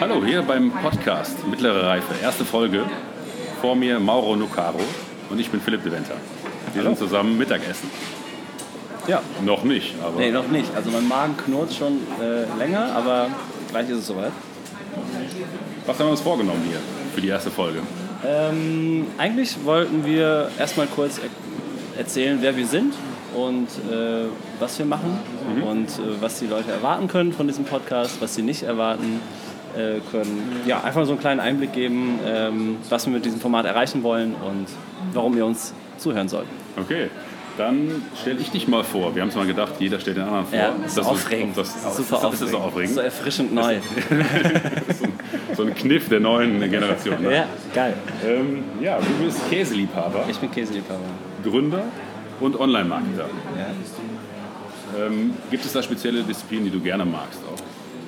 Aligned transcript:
Hallo, 0.00 0.24
hier 0.24 0.42
beim 0.42 0.70
Podcast 0.70 1.46
Mittlere 1.48 1.84
Reife, 1.86 2.14
erste 2.22 2.44
Folge. 2.44 2.84
Vor 3.60 3.74
mir 3.74 3.98
Mauro 3.98 4.36
Nucaro 4.36 4.80
und 5.30 5.40
ich 5.40 5.50
bin 5.50 5.60
Philipp 5.60 5.82
de 5.82 5.92
Venter. 5.92 6.14
Wir 6.72 6.82
Hallo. 6.82 6.94
sind 6.94 6.98
zusammen 7.08 7.36
Mittagessen. 7.38 7.90
Ja. 9.08 9.22
Noch 9.44 9.64
nicht, 9.64 9.94
aber 10.02 10.18
Nee, 10.18 10.30
noch 10.30 10.48
nicht. 10.48 10.74
Also 10.74 10.90
mein 10.90 11.06
Magen 11.08 11.36
knurrt 11.36 11.72
schon 11.72 11.98
äh, 12.20 12.44
länger, 12.58 12.92
aber 12.94 13.28
gleich 13.70 13.88
ist 13.88 13.98
es 13.98 14.06
soweit. 14.08 14.32
was 15.86 15.98
haben 15.98 16.06
wir 16.06 16.10
uns 16.12 16.20
vorgenommen 16.20 16.62
hier 16.68 16.78
für 17.14 17.20
die 17.20 17.28
erste 17.28 17.50
Folge? 17.50 17.80
Ähm, 18.24 19.06
eigentlich 19.18 19.64
wollten 19.64 20.04
wir 20.04 20.50
erstmal 20.58 20.86
kurz 20.86 21.18
er 21.18 21.28
erzählen, 21.98 22.38
wer 22.40 22.56
wir 22.56 22.66
sind 22.66 22.94
und 23.34 23.68
äh, 23.90 24.26
was 24.58 24.78
wir 24.78 24.86
machen 24.86 25.18
und 25.66 25.88
äh, 25.88 26.20
was 26.20 26.38
die 26.38 26.46
Leute 26.46 26.70
erwarten 26.72 27.08
können 27.08 27.32
von 27.32 27.46
diesem 27.46 27.64
Podcast, 27.64 28.20
was 28.20 28.34
sie 28.34 28.42
nicht 28.42 28.62
erwarten 28.64 29.20
äh, 29.76 30.00
können. 30.10 30.60
Ja, 30.66 30.82
einfach 30.82 31.04
so 31.04 31.12
einen 31.12 31.20
kleinen 31.20 31.40
Einblick 31.40 31.72
geben, 31.72 32.18
ähm, 32.26 32.76
was 32.88 33.06
wir 33.06 33.12
mit 33.12 33.24
diesem 33.24 33.40
Format 33.40 33.66
erreichen 33.66 34.02
wollen 34.02 34.34
und 34.34 34.66
warum 35.12 35.36
ihr 35.36 35.46
uns 35.46 35.74
zuhören 35.98 36.28
sollt. 36.28 36.46
Okay, 36.78 37.08
dann 37.58 38.02
stell 38.20 38.40
ich 38.40 38.50
dich 38.50 38.68
mal 38.68 38.84
vor. 38.84 39.14
Wir 39.14 39.22
haben 39.22 39.28
es 39.30 39.34
mal 39.34 39.46
gedacht, 39.46 39.74
jeder 39.78 39.98
stellt 39.98 40.18
den 40.18 40.24
anderen 40.24 40.46
vor. 40.46 40.58
Ja, 40.58 40.72
das 40.82 40.88
ist 40.88 40.98
Das 40.98 41.06
aufregend. 41.06 41.56
Das, 41.56 41.82
Das 41.82 41.98
ist 41.98 42.08
super 42.08 42.28
das 42.30 42.40
ist 42.42 42.50
so 42.50 42.58
aufregend. 42.58 42.94
So 42.94 43.00
erfrischend 43.00 43.54
neu. 43.54 43.76
So 45.56 45.62
ein 45.62 45.74
Kniff 45.74 46.10
der 46.10 46.20
neuen 46.20 46.60
Generation. 46.70 47.22
Ne? 47.22 47.34
Ja, 47.34 47.46
geil. 47.74 47.94
Ähm, 48.26 48.64
ja, 48.78 48.98
du 48.98 49.24
bist 49.24 49.40
Käseliebhaber, 49.48 50.26
Ich 50.28 50.36
bin 50.36 50.50
Käseliebhaber. 50.50 51.00
Gründer 51.42 51.84
und 52.40 52.60
Online-Marketer. 52.60 53.24
Ja. 53.56 55.06
Ähm, 55.06 55.32
gibt 55.50 55.64
es 55.64 55.72
da 55.72 55.82
spezielle 55.82 56.22
Disziplinen, 56.24 56.66
die 56.66 56.70
du 56.70 56.80
gerne 56.80 57.06
magst 57.06 57.40
auch? 57.50 57.58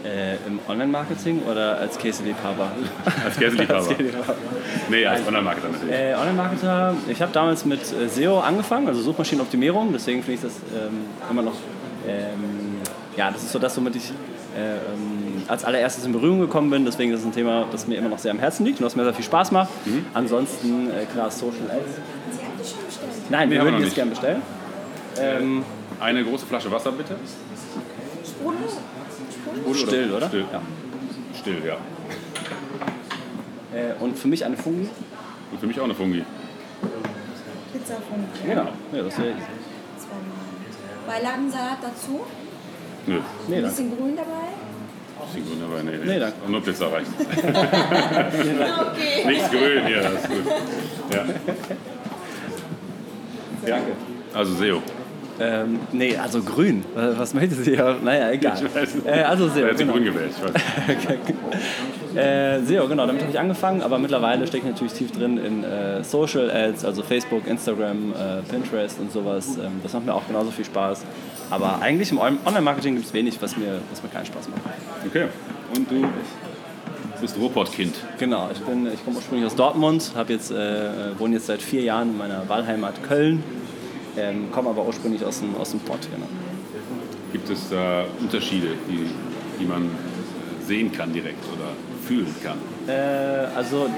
Äh, 0.05 0.37
Im 0.47 0.61
Online-Marketing 0.69 1.43
oder 1.43 1.79
als 1.81 1.99
Käseliebhaber? 1.99 2.71
Als 3.25 3.37
Käseliebhaber? 3.37 3.95
Nee, 4.89 5.05
als 5.05 5.27
Online-Marketer 5.27 5.69
natürlich. 5.71 5.95
Äh, 5.95 6.15
Online-Marketer, 6.15 6.95
ich 7.09 7.21
habe 7.21 7.33
damals 7.33 7.65
mit 7.65 7.81
äh, 7.81 8.09
SEO 8.09 8.39
angefangen, 8.39 8.87
also 8.87 9.03
Suchmaschinenoptimierung, 9.03 9.93
deswegen 9.93 10.23
finde 10.23 10.35
ich 10.37 10.41
das 10.43 10.53
ähm, 10.73 11.07
immer 11.29 11.43
noch, 11.43 11.55
ähm, 12.07 12.77
ja, 13.17 13.31
das 13.33 13.43
ist 13.43 13.51
so 13.53 13.59
das, 13.59 13.77
womit 13.77 13.97
ich 13.97 14.11
äh, 14.57 14.75
ähm, 14.77 15.43
als 15.49 15.65
allererstes 15.65 16.05
in 16.05 16.13
Berührung 16.13 16.41
gekommen 16.41 16.71
bin, 16.71 16.85
deswegen 16.85 17.13
ist 17.13 17.21
es 17.21 17.27
ein 17.27 17.33
Thema, 17.33 17.67
das 17.73 17.89
mir 17.89 17.97
immer 17.97 18.09
noch 18.09 18.19
sehr 18.19 18.31
am 18.31 18.39
Herzen 18.39 18.65
liegt 18.65 18.79
und 18.79 18.87
was 18.87 18.95
mir 18.95 19.03
sehr 19.03 19.15
viel 19.15 19.25
Spaß 19.25 19.51
macht. 19.51 19.71
Mhm. 19.85 20.07
Ansonsten, 20.15 20.91
äh, 20.91 21.07
klar, 21.13 21.31
Social 21.31 21.69
Ads. 21.71 22.71
Nein, 23.31 23.49
Nee, 23.49 23.57
wir 23.57 23.65
würden 23.65 23.83
das 23.83 23.95
gerne 23.95 24.11
bestellen. 24.11 24.43
Ähm, 25.21 25.65
Eine 26.01 26.23
große 26.25 26.47
Flasche 26.47 26.71
Wasser 26.71 26.93
bitte. 26.93 27.17
Sprudel? 28.25 28.59
Oder, 29.67 29.79
still, 29.79 30.13
oder? 30.15 30.29
Still, 30.29 30.45
Ja. 30.53 30.63
still 31.39 31.63
ja. 31.67 31.77
Äh, 33.79 33.93
und 34.01 34.19
für 34.19 34.29
mich 34.29 34.45
eine 34.45 34.57
Fungi. 34.57 34.89
Und 35.53 35.61
für 35.61 35.67
mich 35.67 35.79
auch 35.81 35.85
eine 35.85 35.95
Fungi. 35.95 36.25
Pizza 37.73 37.95
von 37.97 38.25
Genau. 38.49 38.69
Ja, 38.93 39.03
das 39.03 39.19
wäre 39.19 39.35
Beilagensalat 41.07 41.79
dazu. 41.83 42.21
Nö, 43.07 43.15
Nee, 43.49 43.57
Ein 43.57 43.63
danke. 43.63 43.69
bisschen 43.69 43.97
Grün 43.97 44.17
dabei. 44.17 44.49
ist 45.35 45.49
gut, 45.51 45.63
aber 45.65 45.83
nee, 45.83 45.97
Nee, 46.05 46.19
danke. 46.19 46.51
Nur 46.51 46.61
Pizza 46.63 46.87
reicht. 46.93 47.11
Okay. 48.91 49.27
Nichts 49.27 49.51
grün 49.51 49.87
hier, 49.87 50.03
das 50.03 50.13
ist 50.15 50.29
gut. 50.29 50.47
Ja. 51.13 51.25
Danke. 53.67 53.93
Also 54.35 54.55
SEO. 54.55 54.83
Ähm, 55.41 55.79
nee, 55.93 56.17
also 56.17 56.43
grün. 56.43 56.85
Äh, 56.97 57.17
Was 57.19 57.33
möchten 57.35 57.63
Sie? 57.63 57.75
Ja, 57.75 57.95
Naja, 58.03 58.31
egal. 58.33 58.57
Ich 58.65 58.75
weiß 58.75 58.95
nicht. 58.97 59.07
Äh, 59.07 59.23
also 59.23 59.49
SEO. 59.49 59.67
Genau. 59.77 59.93
grün 59.93 60.05
gewählt? 60.05 60.33
Ich 60.37 60.43
weiß. 60.43 61.19
Äh, 62.17 62.63
SEO, 62.65 62.89
genau, 62.89 63.07
damit 63.07 63.21
habe 63.23 63.31
ich 63.31 63.39
angefangen, 63.39 63.83
aber 63.83 63.99
mittlerweile 63.99 64.47
stecke 64.47 64.67
ich 64.67 64.73
natürlich 64.73 64.95
tief 64.95 65.13
drin 65.13 65.37
in 65.39 65.63
äh, 65.63 66.03
Social 66.03 66.51
Ads, 66.51 66.85
also 66.85 67.03
Facebook, 67.03 67.47
Instagram, 67.47 68.13
äh, 68.13 68.43
Pinterest 68.51 68.99
und 68.99 69.13
sowas. 69.13 69.57
Ähm, 69.63 69.81
das 69.83 69.93
macht 69.93 70.07
mir 70.07 70.15
auch 70.15 70.27
genauso 70.27 70.51
viel 70.51 70.65
Spaß. 70.65 71.05
Aber 71.51 71.81
eigentlich 71.83 72.11
im 72.11 72.19
On- 72.19 72.39
Online-Marketing 72.47 72.95
gibt 72.95 73.07
es 73.07 73.13
wenig, 73.13 73.41
was 73.41 73.57
mir, 73.59 73.79
was 73.91 74.03
mir 74.03 74.09
keinen 74.09 74.25
Spaß 74.27 74.49
macht. 74.49 74.61
Okay. 75.07 75.27
Und 75.77 75.91
du 75.91 76.09
bist 77.21 77.37
Ruhrpott-Kind. 77.39 77.95
Genau, 78.19 78.49
ich, 78.53 78.61
bin, 78.61 78.87
ich 78.93 79.05
komme 79.05 79.17
ursprünglich 79.19 79.47
aus 79.47 79.55
Dortmund, 79.55 80.11
jetzt, 80.29 80.51
äh, 80.51 80.55
äh, 80.87 80.91
wohne 81.19 81.35
jetzt 81.35 81.47
seit 81.47 81.61
vier 81.63 81.83
Jahren 81.83 82.11
in 82.13 82.19
meiner 82.19 82.49
Wahlheimat 82.49 83.03
Köln, 83.07 83.45
ähm, 84.19 84.51
komme 84.53 84.71
aber 84.71 84.87
ursprünglich 84.87 85.25
aus 85.25 85.41
dem, 85.41 85.55
aus 85.57 85.71
dem 85.71 85.81
Pott. 85.81 86.01
Genau. 86.13 86.27
Gibt 87.33 87.51
es 87.51 87.69
da 87.71 88.05
Unterschiede, 88.21 88.69
die, 88.89 89.07
die 89.61 89.65
man 89.67 89.91
sehen 90.67 90.93
kann 90.93 91.13
direkt 91.13 91.45
oder 91.53 91.71
fühlen 92.07 92.35
kann? 92.43 92.59
Äh, 92.87 93.49
also 93.55 93.89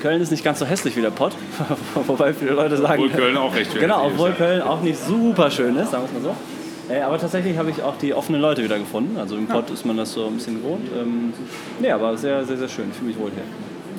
Köln 0.00 0.20
ist 0.20 0.30
nicht 0.30 0.44
ganz 0.44 0.58
so 0.58 0.66
hässlich 0.66 0.96
wie 0.96 1.00
der 1.00 1.10
Pott, 1.10 1.32
wobei 2.06 2.32
viele 2.32 2.52
Leute 2.52 2.76
sagen... 2.76 3.02
Obwohl 3.02 3.18
Köln 3.18 3.36
auch 3.36 3.54
recht 3.54 3.72
schön 3.72 3.80
Genau, 3.80 4.06
ist, 4.06 4.12
obwohl 4.12 4.30
ja. 4.30 4.34
Köln 4.36 4.62
auch 4.62 4.82
nicht 4.82 4.98
super 4.98 5.50
schön 5.50 5.76
ist, 5.76 5.90
sagen 5.90 6.04
wir 6.04 6.18
es 6.18 6.24
mal 6.24 6.34
so. 6.34 6.92
Äh, 6.92 7.00
aber 7.00 7.18
tatsächlich 7.18 7.58
habe 7.58 7.70
ich 7.70 7.82
auch 7.82 7.96
die 7.98 8.14
offenen 8.14 8.40
Leute 8.40 8.62
wieder 8.62 8.78
gefunden. 8.78 9.16
Also 9.18 9.36
im 9.36 9.46
Pott 9.46 9.70
ist 9.70 9.84
man 9.84 9.96
das 9.96 10.12
so 10.12 10.26
ein 10.26 10.34
bisschen 10.34 10.62
gewohnt. 10.62 10.88
Ähm, 10.96 11.32
nee, 11.80 11.90
aber 11.90 12.16
sehr, 12.16 12.44
sehr, 12.44 12.56
sehr 12.56 12.68
schön. 12.68 12.90
Ich 12.90 12.96
fühle 12.96 13.08
mich 13.08 13.18
wohl 13.18 13.32
hier. 13.32 13.42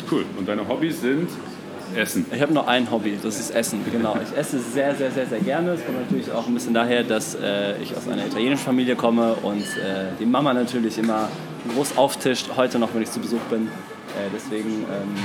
Cool. 0.09 0.23
Und 0.37 0.47
deine 0.47 0.65
Hobbys 0.67 1.01
sind 1.01 1.29
Essen. 1.95 2.25
Ich 2.33 2.41
habe 2.41 2.53
noch 2.53 2.67
ein 2.67 2.89
Hobby, 2.91 3.17
das 3.21 3.39
ist 3.39 3.51
Essen. 3.51 3.79
Genau, 3.91 4.17
ich 4.21 4.37
esse 4.37 4.59
sehr, 4.59 4.95
sehr, 4.95 5.11
sehr, 5.11 5.25
sehr 5.25 5.39
gerne. 5.39 5.71
Es 5.71 5.85
kommt 5.85 5.99
natürlich 6.01 6.31
auch 6.31 6.47
ein 6.47 6.53
bisschen 6.53 6.73
daher, 6.73 7.03
dass 7.03 7.35
äh, 7.35 7.81
ich 7.81 7.95
aus 7.95 8.07
einer 8.07 8.25
italienischen 8.25 8.63
Familie 8.63 8.95
komme 8.95 9.33
und 9.35 9.61
äh, 9.61 10.11
die 10.19 10.25
Mama 10.25 10.53
natürlich 10.53 10.97
immer 10.97 11.29
groß 11.73 11.97
auftischt, 11.97 12.49
heute 12.55 12.79
noch, 12.79 12.93
wenn 12.93 13.01
ich 13.01 13.11
zu 13.11 13.19
Besuch 13.19 13.41
bin. 13.49 13.67
Äh, 13.67 14.29
deswegen, 14.33 14.69
ähm, 14.69 15.15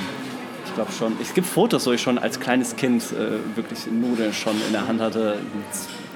ich 0.65 0.75
glaube 0.75 0.93
schon, 0.93 1.17
es 1.21 1.35
gibt 1.35 1.47
Fotos, 1.47 1.87
wo 1.87 1.93
ich 1.93 2.01
schon 2.01 2.19
als 2.19 2.41
kleines 2.41 2.77
Kind 2.77 3.03
äh, 3.13 3.57
wirklich 3.57 3.87
Nudeln 3.87 4.33
schon 4.33 4.55
in 4.67 4.73
der 4.73 4.87
Hand 4.87 5.01
hatte. 5.01 5.39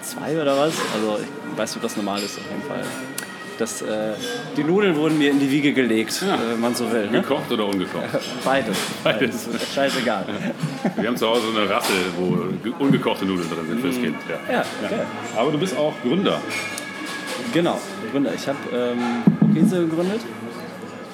Zwei 0.03 0.41
oder 0.41 0.57
was? 0.57 0.73
Also 0.95 1.19
ich 1.21 1.59
weiß 1.59 1.71
nicht, 1.71 1.77
ob 1.77 1.83
das 1.83 1.97
normal 1.97 2.23
ist 2.23 2.39
auf 2.39 2.45
jeden 2.51 2.63
Fall. 2.63 2.84
Das, 3.59 3.81
äh, 3.81 4.12
die 4.56 4.65
Nudeln 4.65 4.94
wurden 4.97 5.17
mir 5.17 5.31
in 5.31 5.39
die 5.41 5.50
Wiege 5.50 5.72
gelegt, 5.72 6.22
Ja. 6.27 6.34
äh, 6.34 6.39
wenn 6.53 6.61
man 6.61 6.75
so 6.75 6.91
will. 6.93 7.06
Ne? 7.11 7.22
Gekocht 7.22 7.50
oder 7.50 7.67
ungekocht? 7.67 8.05
Beides. 8.44 8.77
Beides. 9.03 9.49
Scheißegal. 9.75 10.27
Wir 10.97 11.09
haben 11.09 11.17
zu 11.17 11.27
Hause 11.27 11.43
eine 11.56 11.69
Rassel, 11.71 11.97
wo 12.19 12.37
ge- 12.62 12.72
ungekochte 12.78 13.25
Nudeln 13.25 13.49
drin 13.49 13.66
sind 13.66 13.81
fürs 13.81 13.97
Kind. 13.97 14.16
Ja. 14.49 14.53
Ja, 14.56 14.65
okay. 14.84 15.00
Aber 15.37 15.50
du 15.53 15.59
bist 15.59 15.75
auch 15.77 15.95
Gründer. 16.03 16.39
Genau, 17.55 17.78
Gründer. 18.12 18.33
Ich 18.34 18.47
habe 18.47 18.59
ähm, 18.75 19.55
Käse 19.55 19.87
gegründet. 19.87 20.21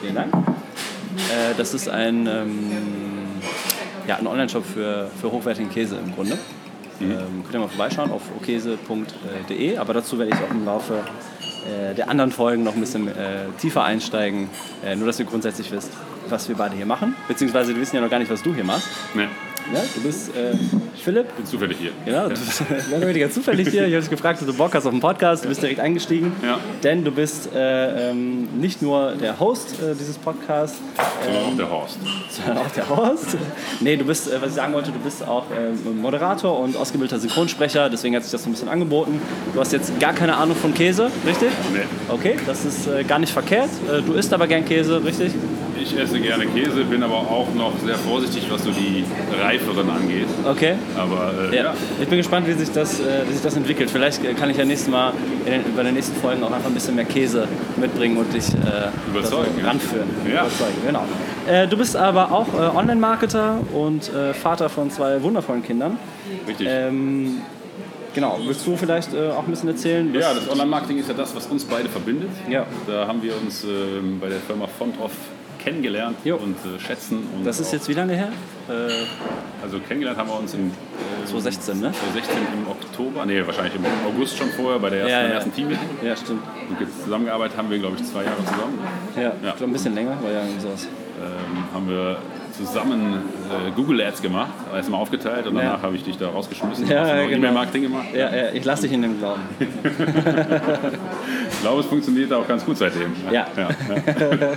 Vielen 0.00 0.14
Dank. 0.16 0.34
Äh, 0.34 1.54
das 1.56 1.75
ist 1.75 1.88
ein, 1.88 2.26
ähm, 2.26 2.72
ja, 4.08 4.16
ein 4.16 4.26
Online-Shop 4.26 4.64
für, 4.66 5.08
für 5.20 5.31
hochwertigen 5.31 5.70
Käse 5.70 5.97
im 6.04 6.12
Grunde. 6.12 6.36
Ähm, 7.00 7.42
könnt 7.44 7.54
ihr 7.54 7.60
mal 7.60 7.69
vorbeischauen 7.69 8.10
auf 8.10 8.22
okese.de. 8.36 9.76
Aber 9.76 9.94
dazu 9.94 10.19
werde 10.19 10.32
ich 10.34 10.38
auch 10.38 10.50
im 10.50 10.64
Laufe 10.64 10.94
äh, 10.94 11.41
der 11.96 12.08
anderen 12.08 12.32
Folgen 12.32 12.62
noch 12.64 12.74
ein 12.74 12.80
bisschen 12.80 13.08
äh, 13.08 13.46
tiefer 13.60 13.84
einsteigen. 13.84 14.50
Äh, 14.84 14.96
nur, 14.96 15.06
dass 15.06 15.18
ihr 15.18 15.26
grundsätzlich 15.26 15.70
wisst, 15.70 15.90
was 16.28 16.48
wir 16.48 16.56
beide 16.56 16.76
hier 16.76 16.86
machen. 16.86 17.14
Beziehungsweise, 17.28 17.74
wir 17.74 17.80
wissen 17.80 17.96
ja 17.96 18.02
noch 18.02 18.10
gar 18.10 18.18
nicht, 18.18 18.30
was 18.30 18.42
du 18.42 18.54
hier 18.54 18.64
machst. 18.64 18.88
Ne, 19.14 19.28
Ja, 19.72 19.80
du 19.94 20.00
bist 20.02 20.28
äh, 20.36 20.54
Philipp. 21.02 21.34
bin 21.36 21.46
zufällig 21.46 21.78
hier. 21.78 21.92
Genau, 22.04 22.24
du 22.24 22.30
bist 22.30 22.62
mehr 22.90 22.98
oder 22.98 23.08
weniger 23.08 23.30
zufällig 23.30 23.68
hier. 23.68 23.86
Ich 23.86 23.92
habe 23.94 24.00
dich 24.02 24.10
gefragt, 24.10 24.38
ob 24.42 24.46
du 24.46 24.54
Bock 24.54 24.74
hast 24.74 24.84
auf 24.86 24.92
einen 24.92 25.00
Podcast. 25.00 25.44
Du 25.44 25.48
bist 25.48 25.62
direkt 25.62 25.80
eingestiegen. 25.80 26.32
Ja. 26.42 26.58
Denn 26.82 27.04
du 27.04 27.10
bist 27.10 27.48
äh, 27.54 28.10
ähm, 28.10 28.48
nicht 28.58 28.82
nur 28.82 29.12
der 29.12 29.38
Host 29.40 29.74
äh, 29.82 29.94
dieses 29.98 30.18
Podcasts, 30.18 30.78
Sondern 31.24 31.44
auch 31.44 31.56
der 31.56 31.70
Horst. 31.70 31.98
sondern 32.30 32.58
auch 32.66 32.70
der 32.70 32.88
Host. 32.88 33.36
Nee, 33.80 33.96
du 33.96 34.04
bist, 34.04 34.30
äh, 34.30 34.40
was 34.42 34.50
ich 34.50 34.54
sagen 34.56 34.74
wollte, 34.74 34.90
du 34.92 34.98
bist 34.98 35.26
auch 35.26 35.44
äh, 35.50 35.90
Moderator 35.90 36.58
und 36.58 36.76
ausgebildeter 36.76 37.20
Synchronsprecher. 37.20 37.88
Deswegen 37.88 38.14
hat 38.16 38.22
sich 38.24 38.32
das 38.32 38.42
so 38.42 38.50
ein 38.50 38.52
bisschen 38.52 38.68
angeboten. 38.68 39.20
Du 39.54 39.60
hast 39.60 39.72
jetzt 39.72 39.98
gar 40.00 40.12
keine 40.12 40.36
Ahnung 40.36 40.56
von 40.56 40.74
Käse, 40.74 41.10
richtig? 41.26 41.48
Nee. 41.72 41.80
Okay, 42.08 42.36
das 42.46 42.64
ist 42.64 42.86
äh, 42.88 43.04
gar 43.04 43.18
nicht 43.18 43.32
verkehrt. 43.32 43.70
Du 44.06 44.12
isst 44.14 44.32
aber 44.34 44.46
gern 44.46 44.64
Käse, 44.64 45.02
richtig? 45.04 45.32
Ich 45.82 45.99
esse 45.99 46.20
gerne 46.20 46.46
Käse, 46.46 46.84
bin 46.84 47.02
aber 47.02 47.17
auch 47.17 47.49
noch 47.55 47.73
sehr 47.84 47.96
vorsichtig, 47.96 48.46
was 48.50 48.62
so 48.62 48.70
die 48.70 49.05
Reiferen 49.43 49.90
angeht. 49.90 50.29
Okay. 50.49 50.75
Aber 50.96 51.32
äh, 51.50 51.56
Ja. 51.56 51.62
ja. 51.64 51.75
Ich 52.00 52.06
bin 52.08 52.19
gespannt, 52.19 52.46
wie 52.46 52.52
sich 52.52 52.70
das, 52.70 53.00
äh, 53.00 53.25
wie 53.29 53.32
sich 53.32 53.43
das 53.43 53.56
entwickelt. 53.56 53.90
Vielleicht 53.90 54.25
äh, 54.25 54.32
kann 54.34 54.49
ich 54.50 54.56
ja 54.56 54.64
nächstes 54.64 54.88
Mal 54.90 55.12
den, 55.44 55.62
bei 55.75 55.82
den 55.82 55.94
nächsten 55.94 56.14
Folgen 56.20 56.44
auch 56.44 56.52
einfach 56.52 56.69
ein 56.69 56.75
bisschen 56.75 56.94
mehr 56.94 57.05
Käse 57.05 57.49
mitbringen 57.76 58.17
und 58.17 58.32
dich 58.32 58.46
äh, 58.49 58.90
Überzeugen, 59.11 59.50
so 59.61 59.67
ranführen. 59.67 60.08
Ja. 60.26 60.43
Überzeugen, 60.43 60.76
genau. 60.87 61.05
Äh, 61.49 61.67
du 61.67 61.76
bist 61.76 61.96
aber 61.96 62.31
auch 62.31 62.46
äh, 62.55 62.76
Online-Marketer 62.76 63.58
und 63.73 64.12
äh, 64.14 64.35
Vater 64.35 64.69
von 64.69 64.88
zwei 64.90 65.20
wundervollen 65.23 65.64
Kindern. 65.64 65.99
Richtig. 66.46 66.69
Ähm, 66.70 67.38
genau, 68.14 68.38
willst 68.46 68.64
du 68.67 68.76
vielleicht 68.76 69.12
äh, 69.14 69.31
auch 69.31 69.44
ein 69.44 69.50
bisschen 69.50 69.69
erzählen? 69.69 70.14
Ja, 70.14 70.32
das 70.32 70.49
Online-Marketing 70.49 70.99
ist 70.99 71.08
ja 71.08 71.14
das, 71.14 71.35
was 71.35 71.46
uns 71.46 71.64
beide 71.64 71.88
verbindet. 71.88 72.31
Ja. 72.49 72.67
Da 72.87 73.08
haben 73.08 73.20
wir 73.20 73.32
uns 73.44 73.64
ähm, 73.64 74.19
bei 74.20 74.28
der 74.28 74.38
Firma 74.38 74.67
Font 74.69 75.00
of 75.00 75.11
kennengelernt 75.62 76.17
Jo. 76.25 76.37
und 76.37 76.56
äh, 76.64 76.79
schätzen. 76.81 77.19
Und 77.37 77.44
Das 77.47 77.61
ist 77.61 77.73
jetzt 77.73 77.88
wie 77.88 77.94
lange 77.94 78.14
her? 78.14 78.29
Äh, 78.69 78.73
Also 79.62 79.79
kennengelernt 79.79 80.19
haben 80.19 80.29
wir 80.29 80.38
uns 80.38 80.55
im 80.55 80.69
äh, 80.69 81.26
2016, 81.26 81.81
ne? 81.81 81.93
2016 81.93 82.37
im 82.55 82.70
Oktober, 82.70 83.25
nee, 83.26 83.43
wahrscheinlich 83.47 83.75
im 83.76 83.85
August 84.06 84.37
schon 84.37 84.49
vorher 84.50 84.79
bei 84.81 84.91
der 84.91 85.00
ersten, 85.00 85.12
Ja, 85.12 85.23
ja. 85.23 85.29
ersten 85.35 85.53
Team-Meeting. 85.55 85.88
ja, 86.05 86.17
stimmt. 86.17 86.43
Und 86.69 86.81
jetzt 86.81 87.05
zusammengearbeitet 87.05 87.56
haben 87.56 87.70
wir, 87.70 87.79
glaube 87.79 87.97
ich, 87.97 88.05
zwei 88.05 88.25
Jahre 88.25 88.44
zusammen. 88.44 88.79
Ja, 89.17 89.23
Ja. 89.23 89.32
ich 89.50 89.56
glaube 89.56 89.64
ein 89.64 89.73
bisschen 89.73 89.94
länger, 89.94 90.17
war 90.23 90.31
ja 90.31 90.41
irgendwie 90.43 90.61
sowas. 90.61 90.87
Ähm, 91.23 91.64
haben 91.75 91.88
wir 91.88 92.17
zusammen 92.56 93.23
äh, 93.50 93.70
Google 93.75 94.03
Ads 94.03 94.20
gemacht, 94.20 94.50
erstmal 94.75 95.00
aufgeteilt 95.00 95.47
und 95.47 95.55
danach 95.55 95.79
Ja. 95.79 95.82
habe 95.82 95.97
ich 95.97 96.03
dich 96.05 96.19
da 96.19 96.29
rausgeschmissen. 96.29 96.87
Ja, 96.87 97.00
Hast 97.00 97.11
du 97.12 97.17
genau. 97.17 97.31
E-Mail-Marketing 97.37 97.82
gemacht. 97.82 98.06
Ja, 98.14 98.35
ja, 98.35 98.50
ich 98.53 98.64
lasse 98.64 98.82
dich 98.82 98.93
in 98.93 99.03
dem 99.03 99.19
Glauben. 99.19 99.41
Ich 101.53 101.61
glaube, 101.64 101.81
es 101.81 101.87
funktioniert 101.87 102.32
auch 102.32 102.47
ganz 102.49 102.64
gut 102.64 102.76
seitdem. 102.76 103.12
Ja, 103.31 103.47
ja. 103.56 103.69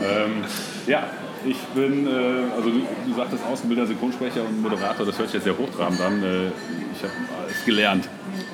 ähm, 0.00 0.44
ja 0.86 1.04
ich 1.46 1.56
bin, 1.74 2.06
äh, 2.06 2.10
also 2.54 2.68
du, 2.68 2.80
du 3.06 3.14
sagtest 3.16 3.42
ausgebildeter 3.50 3.86
Synchronsprecher 3.88 4.42
und 4.46 4.60
Moderator, 4.60 5.06
das 5.06 5.16
hört 5.18 5.28
sich 5.28 5.36
jetzt 5.36 5.44
sehr 5.44 5.56
hochtrabend 5.56 5.98
an. 6.02 6.22
Äh, 6.22 6.48
ich 6.48 7.02
habe 7.02 7.12
es 7.50 7.64
gelernt, 7.64 8.08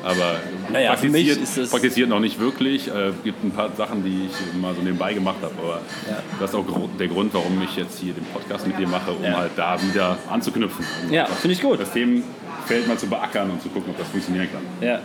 aber 0.04 0.36
Naja, 0.72 0.94
für 0.94 1.08
mich 1.08 1.26
praktiziert, 1.26 1.42
ist 1.42 1.58
es- 1.58 1.70
praktiziert 1.70 2.08
noch 2.08 2.20
nicht 2.20 2.38
wirklich. 2.38 2.86
Es 2.86 3.14
gibt 3.24 3.42
ein 3.42 3.50
paar 3.50 3.70
Sachen, 3.76 4.04
die 4.04 4.26
ich 4.30 4.60
mal 4.62 4.72
so 4.72 4.82
nebenbei 4.82 5.12
gemacht 5.14 5.38
habe, 5.42 5.52
aber 5.60 5.80
Ja. 6.08 6.22
das 6.38 6.50
ist 6.50 6.54
auch 6.56 6.64
der 6.96 7.08
Grund, 7.08 7.34
warum 7.34 7.60
ich 7.64 7.76
jetzt 7.76 7.98
hier 7.98 8.12
den 8.12 8.24
Podcast 8.26 8.68
mit 8.68 8.78
dir 8.78 8.86
mache, 8.86 9.10
um 9.10 9.24
Ja. 9.24 9.36
halt 9.36 9.50
da 9.56 9.76
wieder 9.82 10.16
anzuknüpfen. 10.30 10.84
Also 11.02 11.12
Ja, 11.14 11.24
finde 11.26 11.54
ich 11.54 11.62
gut. 11.62 11.80
Das 11.80 11.90
Themenfeld 11.90 12.86
mal 12.86 12.96
zu 12.96 13.08
beackern 13.08 13.50
und 13.50 13.60
zu 13.62 13.68
gucken, 13.68 13.90
ob 13.90 13.98
das 13.98 14.06
funktionieren 14.08 14.46
kann. 14.52 14.62
Ja, 14.86 15.00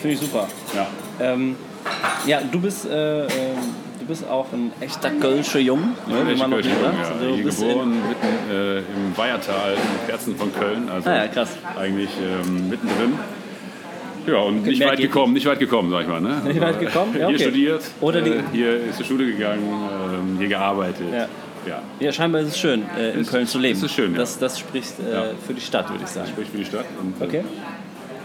finde 0.00 0.14
ich 0.14 0.20
super. 0.20 0.46
Ja. 0.72 0.86
Ähm, 1.18 1.56
ja, 2.26 2.40
du 2.42 2.60
bist, 2.60 2.86
äh, 2.86 3.24
ähm, 3.24 3.28
du 4.04 4.08
bist 4.08 4.28
auch 4.28 4.52
ein 4.52 4.70
echter 4.80 5.10
Kölscher 5.10 5.58
Jung, 5.60 5.80
ne, 6.06 6.14
wie 6.28 6.36
man 6.36 6.50
noch 6.50 6.56
sagt. 6.62 6.66
ja, 6.82 7.12
Also 7.12 7.26
du 7.28 7.34
hier 7.34 7.44
bist 7.44 7.60
geboren, 7.60 7.90
mitten 8.08 8.50
äh, 8.52 8.78
im 8.78 9.16
Weihertal, 9.16 9.74
im 9.74 10.08
Herzen 10.10 10.36
von 10.36 10.52
Köln. 10.54 10.88
Also 10.90 11.08
Ah 11.08 11.16
ja, 11.16 11.26
krass. 11.28 11.50
eigentlich 11.78 12.10
ähm, 12.22 12.68
mittendrin. 12.68 13.12
Ja, 14.26 14.36
und 14.38 14.62
nicht 14.64 14.80
weit 14.84 14.98
gekommen, 14.98 15.34
nicht 15.34 15.46
weit 15.46 15.58
gekommen, 15.58 15.90
sag 15.90 16.02
ich 16.02 16.08
mal. 16.08 16.20
Ne? 16.20 16.40
Nicht 16.44 16.60
weit 16.60 16.80
gekommen? 16.80 17.12
Ja, 17.12 17.26
Hier 17.28 17.36
okay. 17.36 17.44
studiert, 17.44 17.82
Oder 18.00 18.22
die- 18.22 18.30
äh, 18.30 18.42
hier 18.52 18.84
ist 18.84 18.96
zur 18.96 19.06
Schule 19.06 19.26
gegangen, 19.26 19.62
ähm, 20.32 20.38
hier 20.38 20.48
gearbeitet. 20.48 21.06
Ja. 21.12 21.26
ja. 21.68 21.82
ja, 22.00 22.12
scheinbar 22.12 22.40
ist 22.40 22.48
es 22.48 22.58
schön, 22.58 22.84
äh, 22.98 23.10
in 23.12 23.20
Ist- 23.20 23.30
Köln 23.30 23.46
zu 23.46 23.58
leben. 23.58 23.82
ist 23.84 23.92
schön, 23.92 24.12
ja. 24.12 24.18
das, 24.18 24.38
das 24.38 24.58
spricht 24.58 24.94
äh, 25.00 25.12
Ja. 25.12 25.24
für 25.46 25.52
die 25.52 25.60
Stadt, 25.60 25.90
würde 25.90 26.04
ich 26.04 26.10
sagen. 26.10 26.28
Sprich 26.28 26.48
für 26.48 26.56
die 26.56 26.64
Stadt. 26.64 26.86
Und, 27.02 27.20
äh, 27.20 27.24
Okay. 27.24 27.44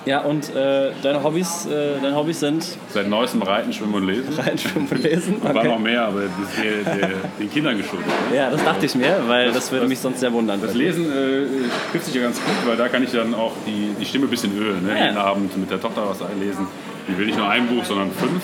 Ja, 0.10 0.22
und 0.22 0.50
äh, 0.56 0.90
deine, 1.04 1.22
Hobbys, 1.24 1.68
äh, 1.68 2.00
deine 2.02 2.16
Hobbys 2.16 2.40
sind 2.40 2.66
Seit 2.92 3.08
neuestem 3.08 3.44
Reiten, 3.44 3.72
Schwimmen 3.72 3.94
und 3.94 4.08
Lesen. 4.08 4.34
Reinschwimmen 4.40 4.88
und 4.90 5.04
Lesen? 5.04 5.44
War 5.44 5.54
noch 5.54 5.74
Okay. 5.74 5.80
mehr, 5.84 6.06
aber 6.06 6.22
das 6.22 6.50
ist 6.50 6.64
der, 6.64 6.96
der, 6.96 7.10
den 7.40 7.52
Kindern 7.52 7.78
geschuldet. 7.78 8.08
Ja, 8.36 8.50
das 8.50 8.64
dachte 8.64 8.88
ich 8.88 8.96
mir, 8.96 9.22
weil 9.28 9.52
das, 9.52 9.72
würde 9.72 9.88
mich 9.88 10.00
sonst 10.00 10.20
sehr 10.22 10.34
wundern. 10.34 10.60
Das 10.64 10.74
Lesen 10.74 11.06
äh, 11.12 11.46
trifft 11.92 12.06
sich 12.06 12.16
ja 12.16 12.24
ganz 12.24 12.38
gut, 12.38 12.56
weil 12.66 12.76
da 12.76 12.88
kann 12.88 13.04
ich 13.04 13.12
dann 13.12 13.36
auch 13.36 13.52
die, 13.68 13.94
die 14.00 14.06
Stimme 14.06 14.26
ein 14.26 14.32
bisschen 14.32 14.58
ölen. 14.58 14.84
Ne? 14.84 14.98
Ja. 14.98 15.06
Jeden 15.06 15.18
Abend 15.18 15.56
mit 15.56 15.70
der 15.70 15.80
Tochter 15.80 16.02
was 16.10 16.24
einlesen. 16.24 16.66
Die 17.08 17.16
will 17.16 17.28
nicht 17.28 17.38
nur 17.38 17.48
ein 17.48 17.68
Buch, 17.68 17.86
sondern 17.86 18.10
fünf. 18.10 18.42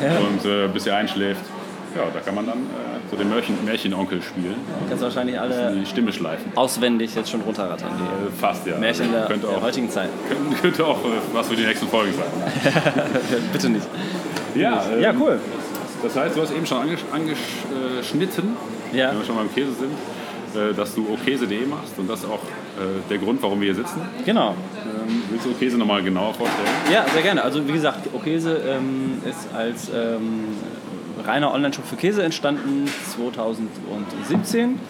Ja. 0.00 0.16
Und 0.18 0.48
äh, 0.48 0.68
bis 0.68 0.84
sie 0.84 0.92
einschläft, 0.92 1.40
ja, 1.96 2.02
da 2.12 2.20
kann 2.20 2.34
man 2.34 2.46
dann 2.46 2.58
äh, 2.58 3.10
so 3.10 3.16
den 3.16 3.28
Märchen, 3.28 3.56
Märchenonkel 3.64 4.22
spielen. 4.22 4.54
Du 4.82 4.88
kannst 4.88 5.02
wahrscheinlich 5.02 5.38
alle 5.38 5.72
Die 5.74 5.86
Stimme 5.86 6.12
schleifen. 6.12 6.52
auswendig 6.56 7.14
jetzt 7.14 7.30
schon 7.30 7.40
runterrattern, 7.42 7.90
die 7.98 8.26
Äh, 8.28 8.30
fast, 8.40 8.66
ja. 8.66 8.76
Märchen 8.78 9.10
der, 9.12 9.26
könnte, 9.26 9.46
der 9.46 9.56
auch, 9.56 9.62
heutigen 9.62 9.90
Zeit. 9.90 10.08
könnte, 10.28 10.56
könnte 10.62 10.86
auch 10.86 10.98
äh, 11.04 11.08
was 11.32 11.48
für 11.48 11.56
die 11.56 11.64
nächsten 11.66 11.88
Folgen 11.88 12.12
sein. 12.14 12.72
Bitte 13.52 13.68
nicht. 13.68 13.86
Ja, 14.54 14.84
ähm, 14.92 15.00
Ja, 15.00 15.12
cool. 15.18 15.38
Das 16.02 16.16
heißt, 16.16 16.36
du 16.36 16.42
hast 16.42 16.52
eben 16.52 16.64
schon 16.66 16.78
angesch 16.78 17.00
angeschnitten, 17.12 18.56
Ja. 18.92 19.10
wenn 19.10 19.18
wir 19.18 19.24
schon 19.26 19.36
beim 19.36 19.52
Käse 19.54 19.72
sind, 19.72 19.92
äh, 20.60 20.74
dass 20.74 20.94
du 20.94 21.06
okese.de 21.12 21.66
machst 21.66 21.92
und 21.98 22.08
das 22.08 22.20
ist 22.20 22.26
auch 22.26 22.38
äh, 22.78 23.00
der 23.10 23.18
Grund, 23.18 23.42
warum 23.42 23.60
wir 23.60 23.66
hier 23.66 23.74
sitzen. 23.74 24.00
Genau. 24.24 24.50
Ähm, 24.50 25.22
willst 25.30 25.46
du 25.46 25.50
Okese 25.50 25.76
nochmal 25.76 26.02
genauer 26.02 26.32
vorstellen? 26.34 26.66
Ja, 26.92 27.04
sehr 27.12 27.22
gerne. 27.22 27.42
Also 27.42 27.66
wie 27.68 27.72
gesagt, 27.72 28.08
Okese 28.14 28.56
ähm, 28.66 29.20
ist 29.28 29.48
als 29.54 29.90
ähm, 29.94 30.48
reiner 31.30 31.52
Online-Shop 31.54 31.86
für 31.86 31.96
Käse 31.96 32.22
entstanden 32.22 32.88
2017. 33.14 34.80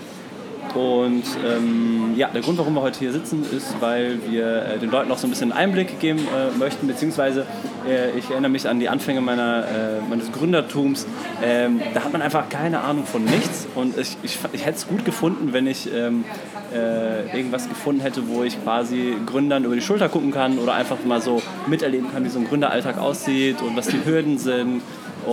Und 0.75 1.25
ähm, 1.45 2.15
ja, 2.17 2.29
der 2.29 2.43
Grund, 2.43 2.59
warum 2.59 2.75
wir 2.75 2.83
heute 2.83 3.01
hier 3.01 3.11
sitzen, 3.11 3.45
ist, 3.51 3.81
weil 3.81 4.21
wir 4.29 4.63
äh, 4.63 4.79
den 4.79 4.91
Leuten 4.91 5.09
noch 5.09 5.19
so 5.19 5.27
ein 5.27 5.31
bisschen 5.31 5.51
Einblick 5.51 5.99
geben 5.99 6.21
äh, 6.21 6.57
möchten, 6.57 6.87
beziehungsweise 6.87 7.45
äh, 7.89 8.17
ich 8.17 8.31
erinnere 8.31 8.53
mich 8.53 8.69
an 8.69 8.79
die 8.79 8.89
Anfänge 8.89 9.21
meiner, 9.21 9.65
äh, 9.65 10.09
meines 10.09 10.31
Gründertums. 10.31 11.07
Ähm, 11.43 11.81
da 11.93 12.05
hat 12.05 12.13
man 12.13 12.23
einfach 12.23 12.49
keine 12.49 12.83
Ahnung 12.83 13.05
von 13.05 13.25
nichts 13.25 13.67
und 13.75 13.99
ich, 13.99 14.17
ich, 14.23 14.39
ich 14.53 14.65
hätte 14.65 14.77
es 14.77 14.87
gut 14.87 15.05
gefunden, 15.05 15.53
wenn 15.53 15.67
ich 15.67 15.93
ähm, 15.93 16.25
äh, 16.73 17.37
irgendwas 17.37 17.69
gefunden 17.69 18.01
hätte, 18.01 18.29
wo 18.29 18.45
ich 18.45 18.63
quasi 18.63 19.17
Gründern 19.27 19.65
über 19.65 19.75
die 19.75 19.83
Schulter 19.83 20.09
gucken 20.09 20.31
kann 20.31 20.59
oder 20.59 20.75
einfach 20.75 20.99
mal 21.05 21.21
so 21.21 21.43
miterleben 21.67 22.13
kann, 22.13 22.25
wie 22.25 22.29
so 22.29 22.39
ein 22.39 22.47
Gründeralltag 22.47 22.99
aussieht 22.99 23.61
und 23.61 23.77
was 23.77 23.89
die 23.89 24.05
Hürden 24.05 24.39
sind 24.39 24.83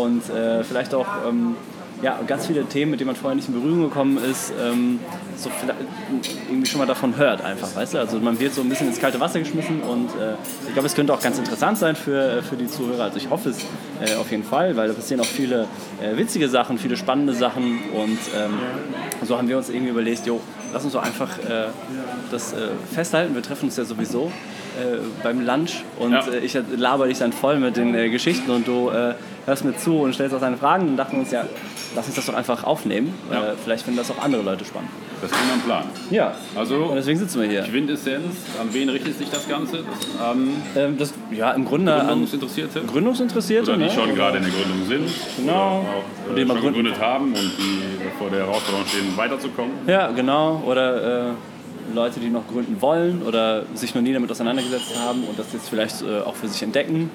und 0.04 0.30
äh, 0.30 0.64
vielleicht 0.64 0.94
auch 0.94 1.08
ähm, 1.28 1.56
ja, 2.02 2.20
ganz 2.28 2.46
viele 2.46 2.64
Themen, 2.66 2.92
mit 2.92 3.00
denen 3.00 3.08
man 3.08 3.16
vorher 3.16 3.36
nicht 3.36 3.48
in 3.48 3.56
Berührung 3.56 3.82
gekommen 3.82 4.18
ist, 4.18 4.54
ähm, 4.62 5.00
so 5.36 5.50
irgendwie 6.48 6.68
schon 6.68 6.80
mal 6.80 6.86
davon 6.86 7.18
hört 7.18 7.44
einfach, 7.44 7.76
weißt 7.76 7.96
du? 7.96 8.00
Also 8.00 8.20
man 8.20 8.40
wird 8.40 8.54
so 8.54 8.62
ein 8.62 8.70
bisschen 8.70 8.88
ins 8.88 9.00
kalte 9.00 9.20
Wasser 9.20 9.40
geschmissen 9.40 9.82
und 9.82 10.10
äh, 10.10 10.34
ich 10.68 10.74
glaube, 10.74 10.88
es 10.88 10.94
könnte 10.94 11.14
auch 11.14 11.22
ganz 11.22 11.40
interessant 11.40 11.78
sein 11.78 11.96
für, 11.96 12.38
äh, 12.38 12.42
für 12.44 12.56
die 12.56 12.68
Zuhörer. 12.68 13.06
Also 13.06 13.18
ich 13.18 13.30
hoffe 13.30 13.50
es 13.50 13.60
äh, 14.02 14.16
auf 14.16 14.30
jeden 14.30 14.44
Fall, 14.44 14.76
weil 14.76 14.88
da 14.88 14.94
passieren 14.94 15.22
auch 15.22 15.26
viele 15.26 15.68
äh, 16.02 16.16
witzige 16.18 16.50
Sachen, 16.50 16.78
viele 16.78 16.98
spannende 16.98 17.34
Sachen 17.34 17.80
und 17.94 18.20
ähm, 18.36 18.60
so 19.24 19.38
haben 19.38 19.48
wir 19.48 19.58
uns 19.58 19.70
irgendwie 19.70 19.90
überlegt, 19.90 20.28
jo, 20.28 20.40
lass 20.74 20.84
uns 20.84 20.94
doch 20.94 21.04
einfach 21.04 21.38
äh, 21.40 21.68
das 22.32 22.54
äh, 22.54 22.70
festhalten. 22.94 23.34
Wir 23.36 23.42
treffen 23.42 23.66
uns 23.66 23.78
ja 23.78 23.86
sowieso 23.86 24.32
äh, 24.80 24.98
beim 25.24 25.46
Lunch 25.46 25.84
und 26.00 26.12
Ja. 26.14 26.26
äh, 26.28 26.40
ich 26.40 26.58
laber 26.76 27.08
dich 27.08 27.20
dann 27.20 27.34
voll 27.34 27.60
mit 27.60 27.78
den 27.78 27.94
äh, 27.96 28.10
Geschichten 28.10 28.50
und 28.52 28.68
du 28.68 28.90
äh, 28.90 29.14
hörst 29.46 29.66
mir 29.66 29.76
zu 29.78 30.00
und 30.00 30.14
stellst 30.14 30.36
auch 30.36 30.40
deine 30.42 30.58
Fragen 30.58 30.88
und 30.90 30.98
dachten 30.98 31.14
wir 31.14 31.20
uns 31.22 31.32
ja, 31.32 31.46
lass 31.96 32.06
uns 32.08 32.16
das 32.16 32.26
doch 32.26 32.34
einfach 32.36 32.64
aufnehmen. 32.64 33.14
Ja. 33.32 33.50
Äh, 33.50 33.54
vielleicht 33.64 33.84
finden 33.86 33.98
das 33.98 34.12
auch 34.12 34.22
andere 34.22 34.42
Leute 34.44 34.66
spannend. 34.66 34.90
Das 35.22 35.32
ist 35.32 35.38
mein 35.50 35.62
Plan. 35.62 35.84
Ja. 36.12 36.36
Und 36.54 36.60
Also, 36.60 36.92
deswegen 36.96 37.18
sitzen 37.20 37.42
wir 37.42 37.48
hier. 37.50 37.64
Quintessenz, 37.64 38.36
an 38.62 38.68
wen 38.72 38.90
richtet 38.90 39.18
sich 39.18 39.30
das 39.30 39.48
Ganze? 39.48 39.80
An 40.22 40.50
Ähm, 40.76 40.98
das, 40.98 41.14
ja, 41.32 41.52
im 41.52 41.66
Grunde 41.66 41.94
an 41.94 42.08
Gründungsinteressierte? 42.08 42.82
Gründungsinteressierte. 42.82 43.72
Oder 43.72 43.80
die 43.80 43.86
ne? 43.86 43.92
schon 43.92 44.14
gerade 44.16 44.38
in 44.38 44.44
der 44.44 44.52
Gründung 44.52 44.88
sind. 44.88 45.10
Genau. 45.38 45.86
Oder 45.86 45.90
auch 45.90 46.30
Und 46.30 46.38
äh, 46.38 46.46
schon 46.46 46.48
gründen. 46.48 46.66
gegründet 46.68 47.02
haben 47.02 47.26
und 47.30 47.52
die 47.58 47.82
vor 48.20 48.30
der 48.30 48.40
Herausforderung 48.46 48.86
stehen, 48.88 49.18
weiterzukommen. 49.18 49.72
Ja, 49.88 50.12
genau. 50.12 50.62
Oder 50.66 51.30
äh, 51.30 51.32
Leute, 51.96 52.20
die 52.20 52.30
noch 52.30 52.46
gründen 52.48 52.80
wollen 52.82 53.24
oder 53.26 53.64
sich 53.74 53.96
noch 53.96 54.02
nie 54.02 54.14
damit 54.14 54.30
auseinandergesetzt 54.30 55.00
haben 55.00 55.24
und 55.24 55.40
das 55.40 55.54
jetzt 55.54 55.70
vielleicht 55.70 56.02
äh, 56.04 56.20
auch 56.26 56.36
für 56.36 56.48
sich 56.48 56.62
entdecken. 56.62 57.10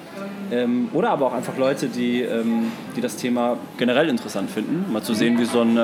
Ähm, 0.51 0.89
oder 0.93 1.11
aber 1.11 1.27
auch 1.27 1.33
einfach 1.33 1.57
Leute, 1.57 1.87
die, 1.87 2.21
ähm, 2.21 2.71
die 2.95 3.01
das 3.01 3.15
Thema 3.15 3.57
generell 3.77 4.09
interessant 4.09 4.49
finden. 4.49 4.91
Mal 4.91 5.03
zu 5.03 5.13
sehen, 5.13 5.39
wie 5.39 5.45
so 5.45 5.61
ein, 5.61 5.77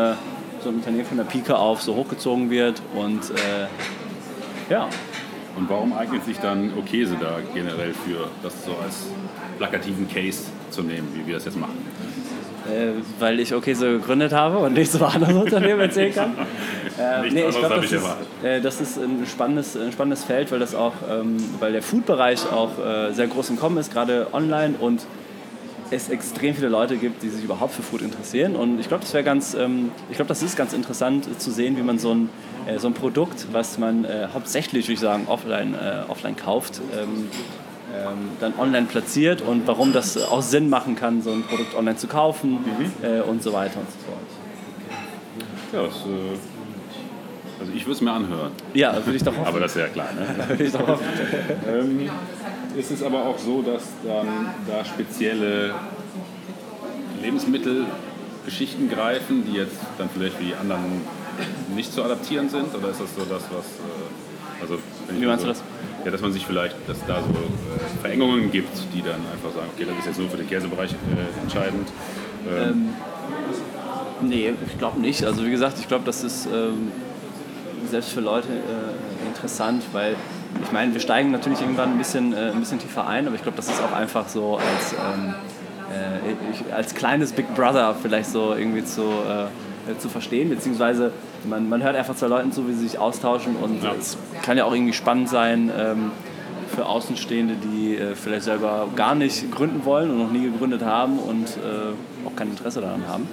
so 0.63 0.69
ein 0.69 0.75
Unternehmen 0.75 1.05
von 1.05 1.17
der 1.17 1.23
Pike 1.25 1.57
auf 1.57 1.81
so 1.81 1.95
hochgezogen 1.95 2.49
wird. 2.49 2.81
Und 2.95 3.21
äh, 3.31 4.71
ja, 4.71 4.87
Und 5.55 5.69
warum 5.69 5.93
eignet 5.93 6.25
sich 6.25 6.37
dann 6.37 6.71
Okese 6.77 7.17
da 7.19 7.39
generell 7.53 7.93
für 7.93 8.29
das 8.43 8.65
so 8.65 8.71
als 8.83 9.07
plakativen 9.57 10.07
Case 10.07 10.43
zu 10.69 10.83
nehmen, 10.83 11.07
wie 11.13 11.25
wir 11.27 11.35
das 11.35 11.45
jetzt 11.45 11.57
machen? 11.57 11.77
äh, 12.69 12.91
weil 13.19 13.39
ich 13.39 13.53
okay 13.53 13.73
so 13.73 13.85
gegründet 13.85 14.31
habe 14.31 14.57
und 14.59 14.73
nicht 14.73 14.91
so 14.91 15.03
anderes 15.05 15.35
Unternehmen 15.35 15.79
erzählen 15.81 16.13
kann. 16.13 16.35
Äh, 16.99 17.21
Nichts 17.21 17.33
nee, 17.33 17.45
ich 17.49 17.57
glaube, 17.57 17.75
das, 17.81 17.91
ist, 17.91 18.05
äh, 18.43 18.61
das 18.61 18.81
ist 18.81 18.97
ein 18.97 19.25
spannendes, 19.25 19.75
ein 19.75 19.91
spannendes 19.91 20.23
Feld, 20.23 20.51
weil 20.51 20.59
das 20.59 20.75
auch, 20.75 20.93
ähm, 21.09 21.37
weil 21.59 21.71
der 21.71 21.81
Food-Bereich 21.81 22.51
auch 22.51 22.71
äh, 22.79 23.11
sehr 23.13 23.27
groß 23.27 23.49
im 23.51 23.59
Kommen 23.59 23.77
ist, 23.77 23.91
gerade 23.91 24.27
online 24.33 24.75
und 24.79 25.01
es 25.91 26.09
extrem 26.09 26.55
viele 26.55 26.69
Leute 26.69 26.97
gibt, 26.97 27.23
die 27.23 27.29
sich 27.29 27.43
überhaupt 27.43 27.73
für 27.73 27.81
Food 27.81 28.01
interessieren. 28.01 28.55
Und 28.55 28.79
ich 28.79 28.87
glaube, 28.87 29.01
das 29.01 29.13
wäre 29.13 29.23
ganz, 29.23 29.53
ähm, 29.53 29.91
ich 30.09 30.15
glaube, 30.15 30.29
das 30.29 30.43
ist 30.43 30.55
ganz 30.55 30.73
interessant 30.73 31.27
äh, 31.27 31.37
zu 31.37 31.51
sehen, 31.51 31.77
wie 31.77 31.81
man 31.81 31.99
so 31.99 32.13
ein, 32.13 32.29
äh, 32.67 32.79
so 32.79 32.87
ein 32.87 32.93
Produkt, 32.93 33.47
was 33.51 33.77
man 33.77 34.05
äh, 34.05 34.27
hauptsächlich, 34.33 34.85
würde 34.85 34.93
ich 34.93 34.99
sagen, 34.99 35.27
offline, 35.27 35.73
äh, 35.73 36.03
offline 36.07 36.35
kauft, 36.35 36.81
ähm, 36.97 37.27
ähm, 37.95 38.29
dann 38.39 38.53
online 38.57 38.85
platziert 38.85 39.41
und 39.41 39.65
warum 39.65 39.93
das 39.93 40.17
auch 40.17 40.43
Sinn 40.43 40.69
machen 40.69 40.95
kann, 40.95 41.21
so 41.21 41.31
ein 41.31 41.43
Produkt 41.43 41.75
online 41.75 41.97
zu 41.97 42.07
kaufen 42.07 42.59
äh, 43.01 43.21
und 43.21 43.41
so 43.41 43.51
weiter 43.53 43.79
und 43.79 43.87
so 43.89 43.97
fort. 44.05 44.29
Ja, 45.73 45.83
das, 45.83 45.95
äh, 46.05 46.37
also 47.59 47.73
ich 47.73 47.83
würde 47.83 47.93
es 47.93 48.01
mir 48.01 48.11
anhören. 48.11 48.51
Ja, 48.73 48.95
würde 49.05 49.15
ich 49.15 49.23
doch 49.23 49.33
hoffen. 49.37 49.47
Aber 49.47 49.59
das 49.59 49.75
ist 49.75 49.81
ja 49.81 49.87
klar. 49.87 50.09
Ne? 50.13 50.47
Würde 50.47 50.63
ich 50.63 50.71
doch 50.71 50.87
hoffen. 50.87 51.05
Ähm, 52.71 52.79
ist 52.79 52.91
es 52.91 53.03
aber 53.03 53.25
auch 53.25 53.37
so, 53.37 53.61
dass 53.61 53.83
dann 54.03 54.53
da 54.67 54.85
spezielle 54.85 55.73
Lebensmittelgeschichten 57.21 58.89
greifen, 58.89 59.45
die 59.45 59.57
jetzt 59.57 59.77
dann 59.97 60.09
vielleicht 60.09 60.39
wie 60.39 60.45
die 60.45 60.55
anderen 60.55 61.01
nicht 61.75 61.93
zu 61.93 62.03
adaptieren 62.03 62.49
sind? 62.49 62.73
Oder 62.75 62.89
ist 62.89 63.01
das 63.01 63.15
so 63.15 63.21
das, 63.21 63.43
was... 63.43 63.65
Äh, 63.65 64.61
also, 64.61 64.77
Wie 65.09 65.25
meinst 65.25 65.41
so, 65.41 65.47
du 65.47 65.53
das? 65.53 65.63
Ja, 66.03 66.11
dass 66.11 66.21
man 66.21 66.33
sich 66.33 66.45
vielleicht, 66.45 66.75
dass 66.87 66.97
da 67.05 67.21
so 67.21 67.29
äh, 67.29 68.01
Verengungen 68.01 68.51
gibt, 68.51 68.77
die 68.93 69.01
dann 69.01 69.21
einfach 69.31 69.51
sagen, 69.53 69.69
okay, 69.75 69.85
das 69.87 69.99
ist 69.99 70.05
jetzt 70.07 70.19
nur 70.19 70.29
für 70.29 70.37
den 70.37 70.47
Käsebereich 70.47 70.91
äh, 70.91 71.41
entscheidend. 71.43 71.87
Ähm, 72.49 72.89
Nee, 74.21 74.53
ich 74.67 74.77
glaube 74.77 74.99
nicht. 74.99 75.23
Also 75.23 75.45
wie 75.45 75.51
gesagt, 75.51 75.79
ich 75.79 75.87
glaube, 75.87 76.03
das 76.05 76.23
ist 76.23 76.45
ähm, 76.47 76.91
selbst 77.89 78.11
für 78.11 78.19
Leute 78.19 78.49
äh, 78.49 79.27
interessant, 79.27 79.83
weil 79.93 80.15
ich 80.63 80.71
meine, 80.71 80.93
wir 80.93 80.99
steigen 81.01 81.31
natürlich 81.31 81.61
irgendwann 81.61 81.91
ein 81.91 81.97
bisschen, 81.97 82.33
äh, 82.33 82.51
ein 82.51 82.59
bisschen 82.59 82.79
tiefer 82.79 83.07
ein, 83.07 83.25
aber 83.27 83.35
ich 83.35 83.43
glaube, 83.43 83.57
das 83.57 83.67
ist 83.67 83.81
auch 83.81 83.93
einfach 83.95 84.27
so 84.27 84.57
als, 84.57 84.93
ähm, 84.93 85.33
äh, 85.91 86.51
ich, 86.51 86.73
als 86.73 86.93
kleines 86.95 87.31
Big 87.31 87.53
Brother 87.55 87.95
vielleicht 88.01 88.29
so 88.29 88.53
irgendwie 88.53 88.83
zu, 88.83 89.01
äh, 89.03 89.97
zu 89.97 90.09
verstehen, 90.09 90.49
beziehungsweise 90.49 91.11
man, 91.47 91.67
man 91.69 91.81
hört 91.81 91.95
einfach 91.95 92.15
zwei 92.15 92.27
Leuten 92.27 92.51
zu, 92.51 92.67
wie 92.67 92.73
sie 92.73 92.87
sich 92.87 92.99
austauschen 92.99 93.55
und 93.55 93.83
Ja. 93.83 93.93
es 93.97 94.17
kann 94.43 94.57
ja 94.57 94.65
auch 94.65 94.73
irgendwie 94.73 94.93
spannend 94.93 95.29
sein 95.29 95.71
ähm, 95.77 96.11
für 96.75 96.85
Außenstehende, 96.85 97.55
die 97.55 97.95
äh, 97.97 98.15
vielleicht 98.15 98.43
selber 98.43 98.87
gar 98.95 99.15
nicht 99.15 99.51
gründen 99.51 99.85
wollen 99.85 100.11
und 100.11 100.19
noch 100.19 100.31
nie 100.31 100.43
gegründet 100.43 100.83
haben 100.83 101.17
und 101.17 101.47
äh, 101.47 102.27
auch 102.27 102.35
kein 102.35 102.49
Interesse 102.49 102.81
daran 102.81 103.07
haben. 103.07 103.27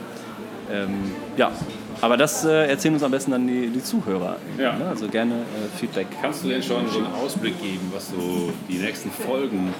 Ähm, 0.73 1.13
ja, 1.37 1.51
aber 2.01 2.17
das 2.17 2.45
äh, 2.45 2.67
erzählen 2.69 2.95
uns 2.95 3.03
am 3.03 3.11
besten 3.11 3.31
dann 3.33 3.47
die, 3.47 3.69
die 3.69 3.83
Zuhörer. 3.83 4.37
Ja. 4.59 4.77
Ne? 4.77 4.87
Also 4.89 5.09
gerne 5.09 5.35
äh, 5.35 5.79
Feedback. 5.79 6.07
Kannst 6.21 6.45
du 6.45 6.49
denn 6.49 6.63
schon 6.63 6.89
so 6.89 6.99
einen 6.99 7.15
Ausblick 7.15 7.61
geben, 7.61 7.91
was 7.95 8.11
so 8.11 8.53
die 8.69 8.79
nächsten 8.79 9.11
Folgen 9.11 9.73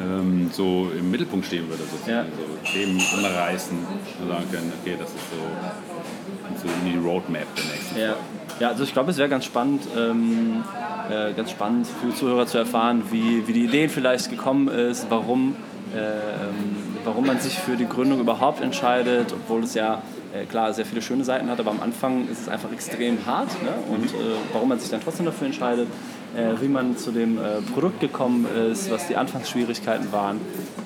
ähm, 0.00 0.48
so 0.52 0.90
im 0.96 1.10
Mittelpunkt 1.10 1.46
stehen 1.46 1.68
würde? 1.68 1.82
So, 1.84 2.10
Ja. 2.10 2.24
so 2.24 2.72
Themen 2.72 3.00
anreißen 3.16 3.76
und 4.22 4.28
sagen 4.28 4.44
können, 4.50 4.72
okay, 4.80 4.96
das 4.98 5.08
ist 5.08 5.16
so, 5.30 6.66
so 6.68 6.72
in 6.84 6.92
die 6.92 6.98
Roadmap 7.06 7.46
der 7.56 7.64
nächsten 7.64 7.98
Ja. 7.98 8.16
ja, 8.60 8.68
also 8.68 8.84
ich 8.84 8.92
glaube, 8.92 9.10
es 9.10 9.18
wäre 9.18 9.28
ganz 9.28 9.44
spannend, 9.44 9.82
ähm, 9.96 10.62
äh, 11.10 11.32
ganz 11.34 11.50
spannend 11.50 11.86
für 11.86 12.06
die 12.08 12.14
Zuhörer 12.14 12.46
zu 12.46 12.58
erfahren, 12.58 13.02
wie, 13.10 13.46
wie 13.46 13.52
die 13.52 13.64
Idee 13.64 13.88
vielleicht 13.88 14.30
gekommen 14.30 14.68
ist, 14.68 15.06
warum, 15.10 15.56
äh, 15.94 15.98
ähm, 15.98 16.86
warum 17.04 17.26
man 17.26 17.40
sich 17.40 17.58
für 17.58 17.76
die 17.76 17.86
Gründung 17.88 18.20
überhaupt 18.20 18.62
entscheidet, 18.62 19.32
obwohl 19.32 19.64
es 19.64 19.74
ja 19.74 20.00
klar 20.48 20.72
sehr 20.72 20.86
viele 20.86 21.02
schöne 21.02 21.24
Seiten 21.24 21.50
hat, 21.50 21.60
aber 21.60 21.70
am 21.70 21.80
Anfang 21.80 22.28
ist 22.28 22.40
es 22.40 22.48
einfach 22.48 22.72
extrem 22.72 23.24
hart 23.26 23.50
ne? 23.62 23.70
und 23.90 24.06
äh, 24.06 24.36
warum 24.52 24.70
man 24.70 24.78
sich 24.78 24.90
dann 24.90 25.00
trotzdem 25.02 25.26
dafür 25.26 25.46
entscheidet, 25.46 25.88
äh, 26.34 26.60
wie 26.60 26.68
man 26.68 26.96
zu 26.96 27.12
dem 27.12 27.38
äh, 27.38 27.60
Produkt 27.72 28.00
gekommen 28.00 28.46
ist, 28.70 28.90
was 28.90 29.08
die 29.08 29.16
Anfangsschwierigkeiten 29.16 30.12
waren. 30.12 30.40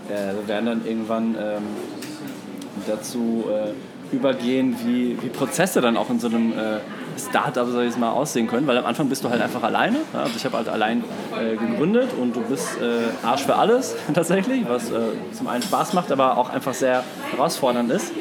Äh, 0.09 0.35
wir 0.35 0.49
werden 0.49 0.67
dann 0.67 0.87
irgendwann 0.87 1.37
ähm, 1.39 1.63
dazu 2.87 3.45
äh, 3.49 4.15
übergehen, 4.15 4.77
wie, 4.85 5.21
wie 5.23 5.29
Prozesse 5.29 5.81
dann 5.81 5.97
auch 5.97 6.11
in 6.11 6.21
so 6.21 6.29
einem 6.29 6.53
äh, 6.53 6.79
Startup, 7.19 7.67
sag 7.69 7.87
ich 7.87 7.97
mal, 7.97 8.11
aussehen 8.11 8.47
können. 8.47 8.67
Weil 8.67 8.79
am 8.79 8.87
Anfang 8.87 9.09
bist 9.09 9.25
du 9.25 9.31
halt 9.31 9.41
einfach 9.41 9.63
alleine. 9.63 9.99
Ja? 10.13 10.23
Also 10.23 10.37
ich 10.37 10.45
habe 10.45 10.57
halt 10.57 10.69
allein 10.69 11.03
äh, 11.41 11.57
gegründet 11.57 12.11
und 12.21 12.37
du 12.37 12.41
bist 12.43 12.81
äh, 12.81 13.27
Arsch 13.27 13.43
für 13.43 13.57
alles 13.57 13.95
tatsächlich, 14.15 14.69
was 14.69 14.91
äh, 14.91 14.95
zum 15.33 15.49
einen 15.49 15.63
Spaß 15.63 15.93
macht, 15.93 16.13
aber 16.13 16.37
auch 16.37 16.51
einfach 16.51 16.75
sehr 16.75 17.03
herausfordernd 17.33 17.91
ist. 17.91 18.13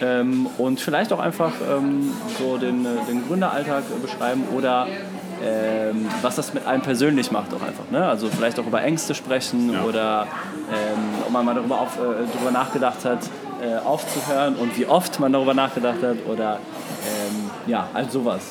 Ähm, 0.00 0.46
und 0.58 0.80
vielleicht 0.80 1.12
auch 1.12 1.20
einfach 1.20 1.52
ähm, 1.70 2.12
so 2.38 2.56
den, 2.56 2.84
äh, 2.84 2.88
den 3.08 3.26
Gründeralltag 3.26 3.84
beschreiben 4.02 4.44
oder 4.54 4.86
ähm, 5.44 6.06
was 6.22 6.36
das 6.36 6.52
mit 6.54 6.66
einem 6.66 6.82
persönlich 6.82 7.30
macht 7.30 7.52
auch 7.54 7.62
einfach. 7.62 7.90
Ne? 7.90 8.04
Also 8.04 8.28
vielleicht 8.28 8.58
auch 8.58 8.66
über 8.66 8.82
Ängste 8.82 9.14
sprechen 9.14 9.72
Ja. 9.72 9.82
oder 9.84 10.26
ähm, 10.70 11.22
ob 11.26 11.30
man 11.32 11.44
mal 11.44 11.54
darüber, 11.54 11.80
auf, 11.80 11.96
äh, 11.96 12.26
darüber 12.34 12.50
nachgedacht 12.50 13.04
hat, 13.04 13.20
äh, 13.62 13.76
aufzuhören 13.84 14.56
und 14.56 14.76
wie 14.78 14.86
oft 14.86 15.18
man 15.20 15.32
darüber 15.32 15.54
nachgedacht 15.54 16.02
hat 16.02 16.16
oder 16.26 16.58
ähm, 17.06 17.50
ja, 17.66 17.88
all 17.94 18.08
sowas. 18.10 18.42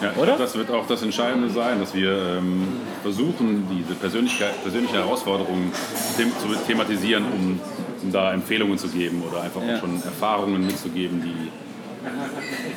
Ja, 0.00 0.10
ich 0.12 0.16
Oder? 0.16 0.26
glaub, 0.26 0.38
das 0.38 0.54
wird 0.56 0.70
auch 0.70 0.86
das 0.86 1.02
Entscheidende 1.02 1.50
sein, 1.50 1.78
dass 1.80 1.94
wir 1.94 2.10
ähm, 2.38 2.68
versuchen, 3.02 3.66
diese 3.70 3.94
persönlichen 3.94 4.94
Herausforderungen 4.94 5.72
zu 6.16 6.48
thematisieren, 6.66 7.24
um, 7.24 7.60
um 8.02 8.12
da 8.12 8.32
Empfehlungen 8.32 8.78
zu 8.78 8.88
geben 8.88 9.22
oder 9.30 9.42
einfach 9.42 9.60
Ja. 9.62 9.76
auch 9.76 9.80
schon 9.80 10.02
Erfahrungen 10.02 10.64
mitzugeben, 10.64 11.22
die, 11.22 11.50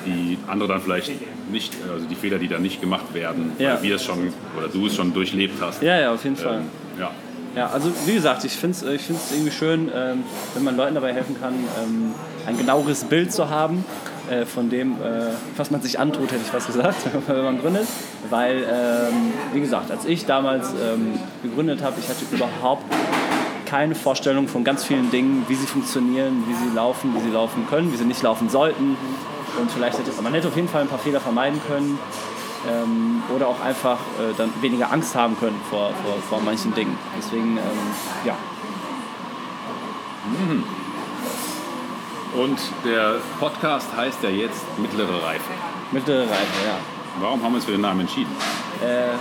die 0.06 0.38
andere 0.48 0.68
dann 0.68 0.82
vielleicht 0.82 1.12
nicht, 1.50 1.74
also 1.92 2.06
die 2.06 2.16
Fehler, 2.16 2.40
die 2.40 2.48
da 2.50 2.60
nicht 2.60 2.82
gemacht 2.82 3.14
werden, 3.14 3.54
Ja. 3.58 3.76
weil 3.76 3.84
wir 3.84 3.96
es 3.96 4.04
schon 4.04 4.34
oder 4.58 4.68
du 4.68 4.88
es 4.88 4.96
schon 4.96 5.14
durchlebt 5.14 5.62
hast. 5.62 5.82
Ja, 5.82 6.00
ja, 6.00 6.14
auf 6.14 6.24
jeden 6.24 6.36
Fall. 6.36 6.58
Ähm, 6.58 7.00
ja. 7.00 7.12
Ja, 7.56 7.68
also 7.68 7.92
wie 8.08 8.16
gesagt, 8.16 8.44
ich 8.46 8.54
finde 8.54 8.76
es 8.76 8.84
ich 8.84 9.02
find's 9.04 9.32
irgendwie 9.32 9.52
schön, 9.52 9.90
ähm, 9.96 10.24
wenn 10.56 10.64
man 10.64 10.76
Leuten 10.76 10.96
dabei 10.96 11.14
helfen 11.14 11.36
kann, 11.40 11.54
ähm, 11.54 12.12
ein 12.48 12.58
genaueres 12.58 13.04
Bild 13.04 13.32
zu 13.32 13.50
haben 13.50 13.86
äh, 14.30 14.46
von 14.46 14.70
dem, 14.70 14.94
äh, 14.94 15.32
was 15.58 15.72
man 15.72 15.82
sich 15.82 16.00
antut, 16.00 16.32
hätte 16.32 16.42
ich 16.44 16.52
fast 16.52 16.68
gesagt, 16.68 16.98
wenn 17.28 17.44
man 17.44 17.60
gründet. 17.60 17.88
Weil, 18.30 18.64
ähm, 18.64 19.34
wie 19.54 19.60
gesagt, 19.60 19.92
als 19.92 20.06
ich 20.06 20.26
damals 20.26 20.70
ähm, 20.70 21.20
gegründet 21.42 21.82
habe, 21.84 21.96
ich 22.00 22.08
hatte 22.08 22.24
überhaupt 22.32 22.84
keine 23.66 23.96
Vorstellung 23.96 24.48
von 24.48 24.64
ganz 24.64 24.84
vielen 24.84 25.10
Dingen, 25.10 25.46
wie 25.48 25.56
sie 25.56 25.66
funktionieren, 25.66 26.44
wie 26.48 26.54
sie 26.54 26.76
laufen, 26.76 27.14
wie 27.16 27.22
sie 27.22 27.32
laufen 27.32 27.66
können, 27.68 27.92
wie 27.92 27.98
sie 27.98 28.06
nicht 28.06 28.22
laufen 28.22 28.50
sollten. 28.50 28.96
Und 29.60 29.72
vielleicht 29.72 29.98
hätte 30.00 30.10
man 30.22 30.34
hätte 30.34 30.48
auf 30.48 30.56
jeden 30.56 30.68
Fall 30.68 30.82
ein 30.82 30.88
paar 30.88 31.00
Fehler 31.00 31.20
vermeiden 31.20 31.60
können 31.68 32.00
ähm, 32.70 33.24
oder 33.36 33.48
auch 33.48 33.62
einfach 33.62 33.98
äh, 34.20 34.34
dann 34.38 34.50
weniger 34.62 34.92
Angst 34.92 35.16
haben 35.16 35.38
können 35.40 35.60
vor, 35.70 35.92
vor, 36.04 36.16
vor 36.30 36.42
manchen 36.42 36.74
Dingen. 36.74 36.98
Deswegen, 37.18 37.58
ähm, 37.58 37.64
ja. 38.26 38.36
Und 42.36 42.60
der 42.84 43.18
Podcast 43.40 43.88
heißt 43.96 44.24
ja 44.24 44.30
jetzt 44.30 44.64
Mittlere 44.80 45.24
Reife. 45.24 45.52
Mittlere 45.92 46.24
Reife, 46.24 46.66
ja. 46.66 46.78
Warum 47.20 47.44
haben 47.44 47.52
wir 47.52 47.58
uns 47.58 47.66
für 47.66 47.74
den 47.74 47.82
Namen 47.82 48.02
entschieden? 48.02 48.32
Äh, 48.82 49.14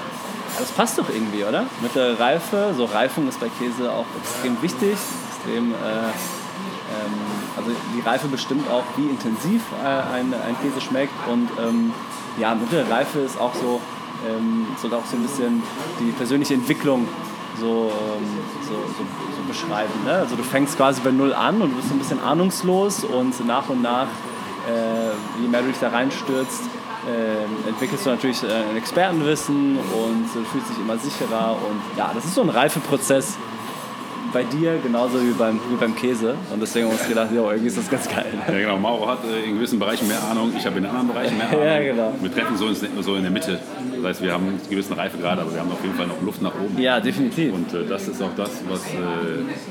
das 0.59 0.71
passt 0.73 0.99
doch 0.99 1.09
irgendwie, 1.11 1.45
oder? 1.45 1.67
Mittlere 1.83 2.19
Reife, 2.19 2.73
so 2.75 2.87
Reifung 2.87 3.29
ist 3.29 3.39
bei 3.39 3.51
Käse 3.59 3.93
auch 3.93 4.07
extrem 4.19 4.61
wichtig, 4.63 4.97
extrem, 5.29 5.73
äh, 5.73 5.77
ähm, 5.77 7.13
also 7.57 7.71
die 7.95 8.01
Reife 8.01 8.29
bestimmt 8.29 8.71
auch, 8.71 8.85
wie 8.97 9.09
intensiv 9.09 9.63
äh, 9.85 9.87
ein, 9.87 10.33
ein 10.33 10.57
Käse 10.63 10.81
schmeckt 10.81 11.13
und 11.29 11.51
ähm, 11.61 11.93
ja, 12.39 12.55
mittlere 12.55 12.89
Reife 12.91 13.19
ist 13.19 13.39
auch 13.39 13.55
so, 13.55 13.79
ähm, 14.27 14.67
soll 14.81 14.95
auch 14.95 15.05
so 15.05 15.17
ein 15.17 15.23
bisschen 15.23 15.63
die 16.01 16.13
persönliche 16.13 16.55
Entwicklung 16.55 17.07
so, 17.59 17.91
ähm, 17.91 18.27
so, 18.63 18.75
so, 18.75 19.05
so 19.37 19.43
beschreiben. 19.47 19.93
Ne? 20.05 20.13
Also 20.13 20.37
du 20.37 20.43
fängst 20.43 20.77
quasi 20.77 21.01
bei 21.03 21.11
Null 21.11 21.33
an 21.33 21.61
und 21.61 21.71
du 21.71 21.77
bist 21.77 21.89
so 21.89 21.95
ein 21.95 21.99
bisschen 21.99 22.21
ahnungslos 22.21 23.05
und 23.05 23.47
nach 23.47 23.69
und 23.69 23.83
nach, 23.83 24.09
äh, 24.69 25.41
je 25.41 25.49
mehr 25.49 25.63
du 25.63 25.69
dich 25.69 25.79
da 25.81 25.89
reinstürzt, 25.89 26.63
ähm, 27.09 27.69
entwickelst 27.69 28.07
du 28.07 28.11
natürlich 28.11 28.43
äh, 28.45 28.47
ein 28.47 28.77
Expertenwissen 28.77 29.77
und 29.77 30.25
du 30.35 30.45
fühlst 30.45 30.71
dich 30.71 30.79
immer 30.79 30.97
sicherer 30.99 31.57
und 31.57 31.99
ja, 31.99 32.13
das 32.15 32.25
ist 32.25 32.35
so 32.35 32.43
ein 32.43 32.49
Reifeprozess 32.49 33.37
bei 34.33 34.45
dir 34.45 34.79
genauso 34.83 35.21
wie 35.23 35.33
beim, 35.33 35.61
wie 35.71 35.77
beim 35.77 35.95
Käse 35.95 36.35
und 36.53 36.61
deswegen 36.61 36.87
haben 36.87 36.95
wir 36.95 37.01
uns 37.01 37.09
gedacht, 37.09 37.29
ja, 37.35 37.43
irgendwie 37.43 37.67
ist 37.67 37.79
das 37.79 37.91
ganz 37.91 38.09
geil. 38.09 38.33
Ja, 38.49 38.59
genau. 38.59 38.79
Mauro 38.79 39.09
hat 39.09 39.19
äh, 39.25 39.49
in 39.49 39.57
gewissen 39.57 39.79
Bereichen 39.79 40.09
mehr 40.09 40.23
Ahnung, 40.23 40.53
ich 40.57 40.65
habe 40.65 40.79
in 40.79 40.87
anderen 40.87 41.09
Bereichen 41.09 41.37
mehr 41.37 41.49
Ahnung. 41.51 41.65
Ja, 41.65 41.81
genau. 41.81 42.15
Wir 42.21 42.33
treffen 42.33 42.57
so, 42.57 42.69
ins, 42.69 42.85
so 43.01 43.15
in 43.17 43.23
der 43.23 43.31
Mitte. 43.31 43.59
Das 43.97 44.05
heißt, 44.05 44.23
wir 44.23 44.33
haben 44.33 44.49
einen 44.49 44.61
gewissen 44.69 44.95
Reifegrad, 44.95 45.39
aber 45.39 45.53
wir 45.53 45.61
haben 45.61 45.71
auf 45.71 45.83
jeden 45.83 45.95
Fall 45.95 46.07
noch 46.07 46.21
Luft 46.23 46.43
nach 46.43 46.55
oben. 46.55 46.81
Ja, 46.81 47.01
definitiv. 47.01 47.55
Und 47.55 47.73
äh, 47.73 47.85
das 47.87 48.09
ist 48.09 48.23
auch 48.23 48.35
das, 48.37 48.63
was 48.69 48.81
äh, 48.87 48.97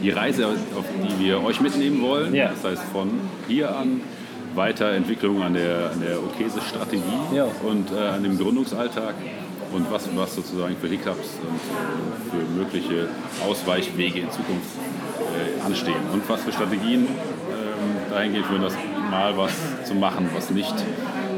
die 0.02 0.12
Reise, 0.12 0.48
auf 0.48 0.86
die 1.04 1.26
wir 1.26 1.44
euch 1.44 1.60
mitnehmen 1.60 2.02
wollen. 2.02 2.34
Ja. 2.34 2.50
Das 2.50 2.64
heißt, 2.64 2.84
von 2.92 3.10
hier 3.48 3.76
an 3.76 4.02
Weiterentwicklung 4.56 5.42
an 5.42 5.54
der, 5.54 5.92
an 5.94 6.02
der 6.02 6.20
Okese-Strategie 6.20 7.02
und 7.64 7.92
äh, 7.92 8.00
an 8.10 8.24
dem 8.24 8.38
Gründungsalltag 8.38 9.16
und 9.72 9.92
was, 9.92 10.10
was 10.16 10.36
sozusagen 10.36 10.76
für 10.78 10.88
Hiccups 10.88 11.40
und 11.42 11.56
äh, 11.56 12.32
für 12.32 12.60
mögliche 12.60 13.10
Ausweichwege 13.48 14.20
in 14.20 14.32
Zukunft 14.32 14.70
äh, 15.20 15.66
anstehen. 15.66 16.02
Und 16.12 16.28
was 16.28 16.42
für 16.42 16.52
Strategien 16.52 17.08
ähm, 17.08 18.10
dahingehend 18.10 18.46
führen, 18.48 18.62
das 18.62 18.76
mal 19.10 19.38
was 19.38 19.52
zu 19.86 19.96
machen, 19.96 20.30
was 20.34 20.50
nicht 20.50 20.76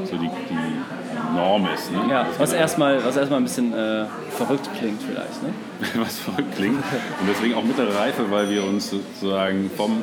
so 0.05 0.17
die, 0.17 0.29
die 0.49 1.02
Norm 1.33 1.67
ist. 1.73 1.91
Ne? 1.91 1.99
Ja, 2.09 2.27
was 2.37 2.53
erstmal, 2.53 3.03
was 3.03 3.15
erstmal 3.17 3.39
ein 3.39 3.43
bisschen 3.43 3.73
äh, 3.73 4.05
verrückt 4.31 4.69
klingt 4.79 5.01
vielleicht. 5.01 5.43
Ne? 5.43 5.49
was 6.01 6.19
verrückt 6.19 6.55
klingt. 6.55 6.75
Und 6.77 7.27
deswegen 7.29 7.55
auch 7.55 7.63
mittlere 7.63 7.95
Reife, 7.95 8.23
weil 8.29 8.49
wir 8.49 8.63
uns 8.63 8.89
sozusagen 8.89 9.69
vom, 9.75 9.97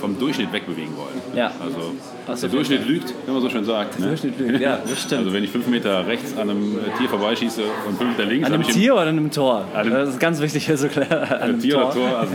vom 0.00 0.18
Durchschnitt 0.18 0.52
wegbewegen 0.52 0.96
wollen. 0.96 1.20
Ja. 1.34 1.46
Also 1.64 1.92
Das 2.26 2.40
der 2.42 2.50
Durchschnitt 2.50 2.86
lügt, 2.86 3.14
wie 3.26 3.30
man 3.32 3.40
so 3.40 3.48
schön 3.48 3.64
sagt. 3.64 3.98
ne? 3.98 4.08
Durchschnitt 4.08 4.38
lügt, 4.38 4.60
ja, 4.60 4.78
das 4.86 5.00
stimmt. 5.02 5.20
Also 5.22 5.32
wenn 5.32 5.44
ich 5.44 5.50
fünf 5.50 5.66
Meter 5.66 6.06
rechts 6.06 6.34
an 6.36 6.50
einem 6.50 6.76
äh, 6.76 6.98
Tier 6.98 7.08
vorbeischieße 7.08 7.62
und 7.86 7.96
fünf 7.96 8.16
Meter 8.18 8.28
links, 8.28 8.46
An 8.46 8.54
einem 8.54 8.64
Tier 8.64 8.92
oder 8.92 9.02
an 9.02 9.08
einem 9.08 9.30
Tor? 9.30 9.64
An 9.74 9.90
das 9.90 10.10
ist 10.10 10.20
ganz 10.20 10.40
wichtig 10.40 10.66
hier 10.66 10.76
so 10.76 10.88
klar. 10.88 11.06
An 11.10 11.40
einem 11.42 11.58
Tier 11.60 11.78
oder 11.78 11.90
Tor, 11.90 12.18
also 12.18 12.32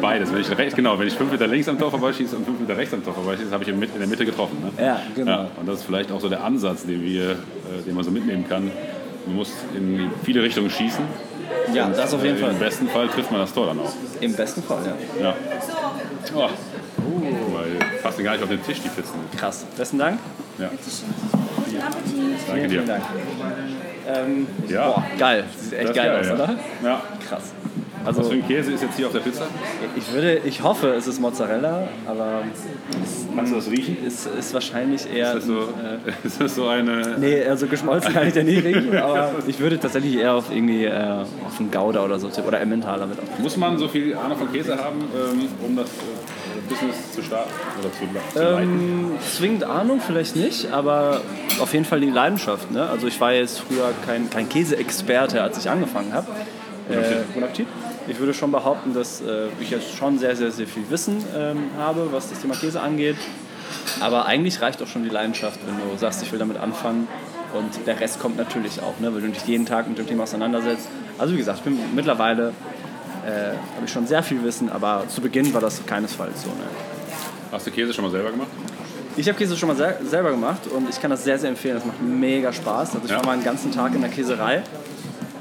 beides. 0.00 0.32
Wenn 0.32 0.40
ich 0.40 0.56
rechts, 0.56 0.74
genau, 0.74 0.98
wenn 0.98 1.06
ich 1.08 1.14
fünf 1.14 1.30
Meter 1.30 1.46
links 1.46 1.68
am 1.68 1.78
Tor 1.78 1.90
vorbeischieße 1.90 2.36
und 2.36 2.46
fünf 2.46 2.60
Meter 2.60 2.76
rechts 2.76 2.94
am 2.94 3.04
Tor 3.04 3.12
vorbeischieße, 3.14 3.50
habe 3.50 3.62
ich 3.64 3.68
in 3.68 3.80
der 3.80 4.06
Mitte 4.08 4.24
getroffen. 4.24 4.58
Ne? 4.62 4.84
Ja, 4.84 5.00
genau. 5.14 5.30
Ja, 5.30 5.48
und 5.60 5.68
das 5.68 5.80
ist 5.80 5.84
vielleicht 5.84 6.10
auch 6.10 6.20
so 6.20 6.28
der 6.28 6.42
Ansatz, 6.42 6.86
den, 6.86 7.02
wir, 7.04 7.36
den 7.86 7.94
man 7.94 8.04
so 8.04 8.10
mitnehmen 8.10 8.46
kann. 8.48 8.70
Man 9.26 9.36
muss 9.36 9.52
in 9.74 10.10
viele 10.24 10.42
Richtungen 10.42 10.70
schießen. 10.70 11.04
Ja, 11.72 11.88
das 11.88 12.12
auf 12.14 12.22
jeden 12.22 12.36
Äh, 12.36 12.40
Fall. 12.40 12.50
Im 12.50 12.58
besten 12.58 12.88
Fall 12.88 13.08
trifft 13.08 13.30
man 13.30 13.40
das 13.40 13.52
Tor 13.52 13.66
dann 13.66 13.80
auch. 13.80 13.92
Im 14.20 14.32
besten 14.34 14.62
Fall, 14.62 14.82
ja. 15.18 15.24
Ja. 15.24 15.34
Oh. 16.34 16.48
Weil 17.54 17.76
passen 18.02 18.24
gar 18.24 18.32
nicht 18.32 18.42
auf 18.42 18.48
den 18.50 18.62
Tisch, 18.64 18.80
die 18.82 18.88
Pizzen. 18.88 19.14
Krass. 19.36 19.64
Besten 19.76 19.98
Dank. 19.98 20.18
Ja. 20.58 20.68
Guten 20.68 21.82
Appetit. 21.82 22.48
Danke 22.48 22.68
dir. 22.68 22.82
Dank. 22.82 23.02
Ähm, 24.06 24.46
Ja. 24.68 24.88
Boah, 24.88 25.04
geil. 25.18 25.44
Sieht 25.58 25.72
echt 25.72 25.82
Das 25.84 25.90
ist 25.90 25.96
geil, 25.96 26.20
aus, 26.20 26.26
ja. 26.26 26.34
oder? 26.34 26.54
Ja. 26.82 27.02
Krass. 27.28 27.52
Also 28.04 28.20
Was 28.20 28.28
für 28.28 28.34
ein 28.34 28.46
Käse 28.46 28.72
ist 28.72 28.82
jetzt 28.82 28.96
hier 28.96 29.06
auf 29.06 29.12
der 29.12 29.20
Pizza? 29.20 29.46
ich 29.96 30.12
würde, 30.12 30.40
ich 30.44 30.62
hoffe, 30.62 30.88
es 30.88 31.06
ist 31.06 31.20
Mozzarella, 31.20 31.88
aber 32.06 32.42
Kannst 33.34 33.52
du 33.52 33.56
das 33.56 33.70
riechen? 33.70 33.96
es 34.06 34.26
ist 34.26 34.52
wahrscheinlich 34.52 35.10
eher. 35.12 35.28
Ist 35.28 35.36
das 35.36 35.44
so, 35.46 35.58
äh, 35.60 36.26
ist 36.26 36.40
das 36.40 36.54
so 36.54 36.68
eine... 36.68 37.16
nee, 37.18 37.42
also 37.44 37.66
geschmolzen 37.66 38.12
kann 38.12 38.28
ich 38.28 38.34
ja 38.34 38.42
nie 38.42 38.58
riechen, 38.58 38.96
aber 38.96 39.32
ich 39.46 39.58
würde 39.58 39.78
tatsächlich 39.78 40.16
eher 40.16 40.34
auf 40.34 40.50
irgendwie 40.50 40.84
äh, 40.84 41.24
auf 41.46 41.58
einen 41.58 41.70
Gouda 41.70 42.04
oder 42.04 42.18
so 42.18 42.28
oder 42.46 42.60
Emmentaler 42.60 43.06
mit. 43.06 43.18
Muss 43.38 43.56
man 43.56 43.78
so 43.78 43.88
viel 43.88 44.14
Ahnung 44.14 44.38
von 44.38 44.52
Käse 44.52 44.76
haben, 44.76 45.00
ähm, 45.00 45.48
um 45.66 45.76
das 45.76 45.88
äh, 45.88 46.68
Business 46.68 47.12
zu 47.12 47.22
starten 47.22 47.50
oder 47.80 47.90
zu, 47.92 48.38
zu? 48.38 48.62
Ähm, 48.62 49.12
zwingend 49.34 49.64
Ahnung 49.64 50.00
vielleicht 50.06 50.36
nicht, 50.36 50.72
aber 50.72 51.20
auf 51.60 51.72
jeden 51.72 51.84
Fall 51.84 52.00
die 52.00 52.10
Leidenschaft. 52.10 52.70
Ne? 52.70 52.86
Also 52.88 53.06
ich 53.06 53.20
war 53.20 53.32
jetzt 53.32 53.60
früher 53.60 53.92
kein, 54.06 54.28
kein 54.30 54.48
Käseexperte, 54.48 55.42
als 55.42 55.58
ich 55.58 55.70
angefangen 55.70 56.12
habe. 56.12 56.26
Äh, 56.90 57.22
guten 57.32 57.44
Appetit. 57.44 57.66
Ich 58.06 58.18
würde 58.18 58.34
schon 58.34 58.52
behaupten, 58.52 58.92
dass 58.94 59.20
äh, 59.22 59.46
ich 59.60 59.70
jetzt 59.70 59.94
schon 59.96 60.18
sehr, 60.18 60.36
sehr, 60.36 60.50
sehr 60.50 60.66
viel 60.66 60.84
Wissen 60.90 61.24
ähm, 61.36 61.70
habe, 61.78 62.08
was 62.12 62.28
das 62.30 62.40
Thema 62.40 62.54
Käse 62.54 62.80
angeht. 62.80 63.16
Aber 64.00 64.26
eigentlich 64.26 64.60
reicht 64.60 64.82
auch 64.82 64.86
schon 64.86 65.04
die 65.04 65.08
Leidenschaft, 65.10 65.58
wenn 65.66 65.76
du 65.76 65.96
sagst, 65.98 66.22
ich 66.22 66.30
will 66.32 66.38
damit 66.38 66.58
anfangen. 66.58 67.08
Und 67.54 67.86
der 67.86 67.98
Rest 68.00 68.18
kommt 68.20 68.36
natürlich 68.36 68.82
auch, 68.82 68.98
ne? 69.00 69.14
weil 69.14 69.20
du 69.22 69.28
dich 69.28 69.44
jeden 69.46 69.64
Tag 69.64 69.88
mit 69.88 69.96
dem 69.96 70.06
Thema 70.06 70.24
auseinandersetzt. 70.24 70.88
Also 71.18 71.32
wie 71.34 71.38
gesagt, 71.38 71.58
ich 71.58 71.64
bin 71.64 71.78
mittlerweile 71.94 72.48
äh, 73.24 73.50
habe 73.76 73.86
ich 73.86 73.92
schon 73.92 74.06
sehr 74.06 74.22
viel 74.22 74.42
Wissen, 74.42 74.70
aber 74.70 75.04
zu 75.08 75.20
Beginn 75.20 75.54
war 75.54 75.60
das 75.60 75.84
keinesfalls 75.86 76.42
so. 76.42 76.48
Ne? 76.48 76.64
Hast 77.52 77.66
du 77.66 77.70
Käse 77.70 77.94
schon 77.94 78.04
mal 78.04 78.10
selber 78.10 78.32
gemacht? 78.32 78.48
Ich 79.16 79.28
habe 79.28 79.38
Käse 79.38 79.56
schon 79.56 79.68
mal 79.68 79.76
sel 79.76 79.96
selber 80.04 80.32
gemacht 80.32 80.66
und 80.66 80.90
ich 80.90 81.00
kann 81.00 81.10
das 81.10 81.22
sehr, 81.22 81.38
sehr 81.38 81.48
empfehlen. 81.48 81.76
Das 81.76 81.84
macht 81.84 82.02
mega 82.02 82.52
Spaß. 82.52 82.96
Also 82.96 83.04
ich 83.04 83.10
Ja. 83.12 83.18
war 83.18 83.26
mal 83.26 83.32
einen 83.32 83.44
ganzen 83.44 83.70
Tag 83.70 83.94
in 83.94 84.00
der 84.00 84.10
Käserei 84.10 84.62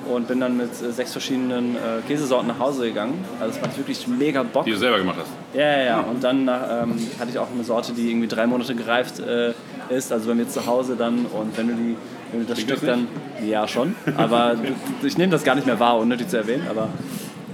und 0.10 0.27
bin 0.27 0.39
dann 0.39 0.57
mit 0.57 0.69
äh, 0.81 0.91
sechs 0.91 1.12
verschiedenen 1.12 1.75
äh, 1.75 2.01
Käsesorten 2.07 2.48
nach 2.48 2.60
Hause 2.60 2.86
gegangen. 2.88 3.24
Also 3.39 3.55
es 3.57 3.62
macht 3.65 3.77
wirklich 3.77 4.07
mega 4.07 4.43
Bock. 4.43 4.65
Die 4.65 4.72
du 4.72 4.77
selber 4.77 4.98
gemacht 4.98 5.17
hast? 5.19 5.29
Ja, 5.57 5.65
ja, 5.77 5.83
ja. 5.83 6.00
Und 6.01 6.24
dann 6.24 6.45
nach, 6.45 6.83
ähm, 6.83 6.95
hatte 7.19 7.29
ich 7.31 7.38
auch 7.39 7.48
eine 7.53 7.63
Sorte, 7.63 7.93
die 7.93 8.10
irgendwie 8.10 8.27
drei 8.27 8.45
Monate 8.48 8.75
gereift 8.75 9.19
äh, 9.19 9.53
ist. 9.89 10.12
Also 10.12 10.29
bei 10.29 10.36
mir 10.36 10.48
zu 10.48 10.65
Hause 10.65 10.95
dann. 10.98 11.25
Und 11.25 11.57
wenn 11.57 11.67
du, 11.67 11.74
die, 11.74 11.95
wenn 12.31 12.41
du 12.41 12.45
das 12.45 12.57
Klingt 12.57 12.72
Stück 12.77 12.81
das 12.88 12.98
dann. 13.39 13.48
Ja, 13.48 13.67
schon. 13.67 13.95
Aber 14.17 14.55
du- 14.55 15.07
ich 15.07 15.17
nehme 15.17 15.31
das 15.31 15.43
gar 15.43 15.55
nicht 15.55 15.65
mehr 15.67 15.79
wahr, 15.79 15.98
unnötig 15.98 16.27
zu 16.29 16.38
erwähnen. 16.38 16.67
Aber 16.69 16.89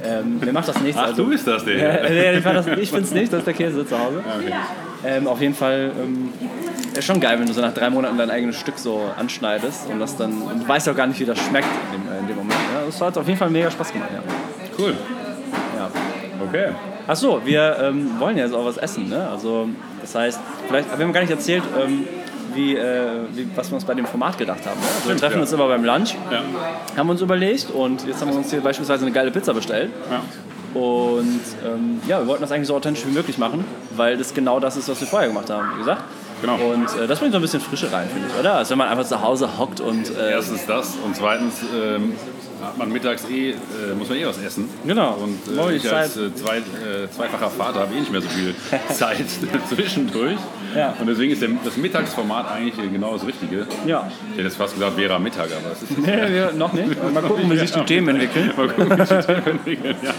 ähm, 0.04 0.40
mir 0.40 0.54
macht 0.54 0.68
das 0.68 0.80
nichts. 0.82 0.98
Ach, 1.00 1.08
also, 1.08 1.24
du 1.24 1.30
bist 1.30 1.46
das, 1.48 1.66
der. 1.66 2.04
äh, 2.10 2.34
nee, 2.34 2.38
ich 2.38 2.44
das- 2.44 2.68
ich 2.68 2.90
finde 2.90 3.06
es 3.06 3.12
nicht, 3.12 3.32
das 3.34 3.40
ist 3.40 3.46
der 3.48 3.54
Käse 3.54 3.86
zu 3.86 3.98
Hause. 4.00 4.20
Okay. 4.40 4.54
Ähm, 5.06 5.28
auf 5.28 5.40
jeden 5.42 5.54
Fall 5.56 5.92
ähm, 5.98 6.34
ist 6.94 7.06
schon 7.06 7.20
geil, 7.22 7.40
wenn 7.40 7.48
du 7.48 7.54
so 7.54 7.62
nach 7.62 7.74
drei 7.74 7.90
Monaten 7.90 8.18
dein 8.18 8.30
eigenes 8.30 8.58
Stück 8.58 8.78
so 8.78 9.02
anschneidest 9.18 9.88
und 9.90 10.00
das 10.00 10.18
dann 10.18 10.42
und 10.42 10.64
du 10.64 10.68
weißt 10.68 10.90
auch 10.90 10.96
gar 10.96 11.08
nicht, 11.08 11.20
wie 11.20 11.26
das 11.26 11.40
schmeckt 11.40 11.68
in 11.94 12.02
dem, 12.02 12.12
äh, 12.14 12.20
in 12.20 12.28
dem 12.28 12.36
Moment. 12.36 12.60
Ja, 12.74 12.86
das 12.86 13.00
hat 13.02 13.18
auf 13.18 13.26
jeden 13.28 13.40
Fall 13.40 13.50
mega 13.50 13.72
Spaß 13.72 13.94
gemacht. 13.94 14.10
Ja. 14.14 14.22
Cool. 14.78 14.94
Ja. 15.78 15.90
Okay. 16.48 16.70
Ach 17.08 17.16
so, 17.16 17.42
wir 17.46 17.78
ähm, 17.82 18.12
wollen 18.20 18.38
ja 18.38 18.44
jetzt 18.46 18.54
auch 18.54 18.66
was 18.66 18.78
essen, 18.78 19.10
ne? 19.10 19.28
Also 19.30 19.70
das 20.02 20.14
heißt, 20.16 20.40
vielleicht, 20.68 20.98
wir 20.98 21.06
haben 21.06 21.14
gar 21.14 21.22
nicht 21.22 21.32
erzählt, 21.32 21.64
ähm, 21.82 22.06
wie, 22.54 22.76
äh, 22.76 23.08
wie, 23.34 23.48
was 23.56 23.70
wir 23.72 23.76
uns 23.76 23.86
bei 23.86 23.94
dem 23.94 24.06
Format 24.06 24.38
gedacht 24.38 24.66
haben. 24.66 24.80
Ne? 24.80 24.86
Also 24.88 24.96
wir 24.98 25.02
Stimmt, 25.04 25.20
treffen 25.22 25.36
ja. 25.36 25.42
uns 25.42 25.52
immer 25.54 25.68
beim 25.68 25.84
Lunch, 25.86 26.16
Ja. 26.32 26.42
haben 26.98 27.10
uns 27.10 27.22
überlegt 27.22 27.72
und 27.72 28.06
jetzt 28.06 28.22
haben 28.22 28.32
wir 28.32 28.38
uns 28.38 28.50
hier 28.52 28.62
beispielsweise 28.62 29.06
eine 29.06 29.14
geile 29.14 29.32
Pizza 29.32 29.54
bestellt. 29.54 29.92
ja. 30.12 30.22
Und 30.74 31.42
ähm, 31.66 32.00
ja, 32.08 32.20
wir 32.20 32.28
wollten 32.28 32.42
das 32.42 32.52
eigentlich 32.52 32.68
so 32.68 32.76
authentisch 32.76 33.06
wie 33.06 33.12
möglich 33.12 33.38
machen, 33.38 33.64
weil 33.96 34.18
das 34.18 34.34
genau 34.34 34.60
das 34.60 34.78
ist, 34.78 34.90
was 34.90 35.00
wir 35.00 35.08
vorher 35.08 35.28
gemacht 35.30 35.50
haben, 35.50 35.68
wie 35.76 35.80
gesagt. 35.80 36.04
Genau. 36.42 36.56
Und 36.56 36.86
äh, 36.98 37.06
das 37.08 37.20
bringt 37.20 37.34
so 37.34 37.40
ein 37.40 37.42
bisschen 37.42 37.60
Frische 37.60 37.92
rein, 37.92 38.08
finde 38.12 38.30
ich, 38.30 38.40
oder? 38.40 38.54
Als 38.56 38.70
wenn 38.70 38.78
man 38.78 38.88
einfach 38.88 39.06
zu 39.06 39.22
Hause 39.22 39.50
hockt 39.58 39.82
und. 39.82 40.10
Äh, 40.18 40.32
Erstens 40.32 40.66
das 40.66 40.96
und 41.04 41.14
zweitens 41.16 41.56
ähm, 41.76 42.14
hat 42.64 42.78
man 42.78 42.92
mittags 42.92 43.26
eh, 43.30 43.52
äh, 43.52 43.56
muss 43.98 44.08
man 44.08 44.18
eh 44.18 44.26
was 44.26 44.38
essen. 44.42 44.70
Genau. 44.86 45.16
Und 45.16 45.40
äh, 45.58 45.76
ich 45.76 45.82
die 45.82 45.90
als 45.90 46.16
äh, 46.16 46.34
zwei, 46.36 46.58
äh, 46.58 47.10
zweifacher 47.14 47.50
Vater 47.50 47.82
habe 47.82 47.94
eh 47.94 48.00
nicht 48.00 48.12
mehr 48.12 48.22
so 48.22 48.30
viel 48.30 48.54
Zeit 48.90 49.26
zwischendurch. 49.70 50.38
Ja. 50.76 50.94
Und 51.00 51.08
deswegen 51.08 51.34
ist 51.34 51.42
der, 51.42 51.50
das 51.66 51.76
Mittagsformat 51.78 52.52
eigentlich 52.52 52.76
genau 52.92 53.14
das 53.18 53.26
Richtige. 53.28 53.66
ja. 53.86 54.10
Ich 54.32 54.34
hätte 54.38 54.44
jetzt 54.48 54.58
fast 54.58 54.76
gesagt, 54.76 54.96
wäre 54.98 55.16
am 55.16 55.24
Mittag, 55.24 55.48
aber 55.48 55.74
es 55.74 55.82
ist 55.82 55.98
Nee, 55.98 56.32
wir, 56.32 56.52
noch 56.54 56.72
nicht. 56.72 56.88
Mal 57.14 57.24
gucken, 57.24 57.52
wie 57.52 57.58
sich 57.58 57.72
die 57.72 57.84
Themen 57.86 58.16
entwickeln. 58.16 58.54
Mal 58.56 58.68
gucken, 58.70 58.92
wie 58.98 59.06
sich 59.06 59.10
das 59.10 59.26
entwickelt. 59.26 59.98
Ja. 60.04 60.14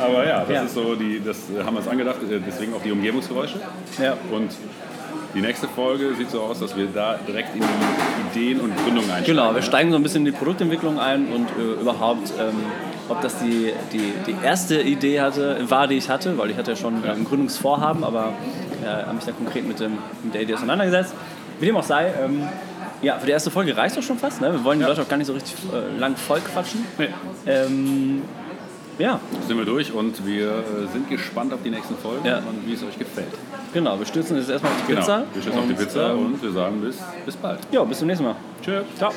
Aber 0.00 0.26
ja, 0.26 0.40
das 0.40 0.48
Ja. 0.50 0.62
ist 0.62 0.74
so, 0.74 0.94
die, 0.94 1.20
das 1.24 1.36
äh, 1.50 1.62
haben 1.64 1.74
wir 1.74 1.78
uns 1.80 1.88
angedacht, 1.88 2.18
äh, 2.30 2.40
deswegen 2.46 2.74
auch 2.74 2.82
die 2.82 2.92
Umgebungsgeräusche. 2.92 3.56
Ja. 4.02 4.14
Und 4.32 4.50
die 5.34 5.40
nächste 5.40 5.68
Folge 5.68 6.14
sieht 6.16 6.30
so 6.30 6.40
aus, 6.40 6.58
dass 6.60 6.76
wir 6.76 6.86
da 6.92 7.18
direkt 7.26 7.54
in 7.54 7.62
die 7.62 8.38
Ideen 8.40 8.60
und 8.60 8.74
Gründungen 8.76 9.10
einsteigen. 9.10 9.36
Genau, 9.36 9.54
wir 9.54 9.62
steigen 9.62 9.90
so 9.90 9.96
ein 9.96 10.02
bisschen 10.02 10.26
in 10.26 10.32
die 10.32 10.38
Produktentwicklung 10.38 10.98
ein 10.98 11.28
und 11.32 11.48
äh, 11.50 11.80
überhaupt, 11.80 12.32
ähm, 12.40 12.54
ob 13.08 13.20
das 13.22 13.38
die, 13.38 13.72
die, 13.92 14.12
die 14.26 14.34
erste 14.44 14.80
Idee 14.80 15.20
hatte, 15.20 15.58
war, 15.70 15.86
die 15.86 15.96
ich 15.96 16.08
hatte, 16.08 16.36
weil 16.38 16.50
ich 16.50 16.56
hatte 16.56 16.72
ja 16.72 16.76
schon 16.76 17.04
äh, 17.04 17.08
ein 17.10 17.24
Gründungsvorhaben, 17.24 18.02
aber 18.04 18.32
äh, 18.84 18.86
habe 18.86 19.14
mich 19.14 19.24
da 19.24 19.32
konkret 19.32 19.66
mit, 19.68 19.78
dem, 19.80 19.98
mit 20.24 20.34
der 20.34 20.42
Idee 20.42 20.54
auseinandergesetzt. 20.54 21.14
Wie 21.60 21.66
dem 21.66 21.76
auch 21.76 21.84
sei, 21.84 22.12
ähm, 22.24 22.42
ja, 23.02 23.18
für 23.18 23.26
die 23.26 23.32
erste 23.32 23.50
Folge 23.50 23.76
reicht 23.76 23.96
doch 23.96 24.02
schon 24.02 24.18
fast. 24.18 24.40
Ne? 24.40 24.52
Wir 24.52 24.64
wollen 24.64 24.78
die 24.80 24.84
Leute 24.84 25.02
auch 25.02 25.08
gar 25.08 25.16
nicht 25.16 25.26
so 25.28 25.32
richtig 25.32 25.54
äh, 25.72 25.98
lang 25.98 26.16
voll 26.16 26.40
quatschen. 26.40 26.84
Nee, 26.98 27.08
Ähm, 27.46 28.22
ja, 29.00 29.18
sind 29.48 29.56
wir 29.58 29.64
durch 29.64 29.92
und 29.92 30.24
wir 30.26 30.48
äh, 30.50 30.86
sind 30.92 31.08
gespannt 31.08 31.52
auf 31.52 31.60
die 31.64 31.70
nächsten 31.70 31.96
Folgen 31.96 32.24
Ja. 32.26 32.38
und 32.38 32.66
wie 32.66 32.74
es 32.74 32.82
euch 32.82 32.98
gefällt. 32.98 33.32
genau, 33.72 33.98
wir 33.98 34.06
stürzen 34.06 34.36
jetzt 34.36 34.50
erstmal 34.50 34.72
auf 34.72 34.78
die 34.82 34.86
Genau, 34.92 35.00
Pizza. 35.00 35.24
wir 35.32 35.42
stehen 35.42 35.58
auf 35.58 35.66
die 35.66 35.74
Pizza 35.74 36.10
ähm, 36.12 36.26
und 36.26 36.42
wir 36.42 36.52
sagen 36.52 36.80
bis, 36.80 36.98
bis 37.26 37.36
bald. 37.36 37.58
Ja, 37.72 37.82
bis 37.84 37.98
zum 37.98 38.06
nächsten 38.08 38.24
Mal. 38.26 38.36
Tschö. 38.62 38.82
Ciao. 38.96 39.10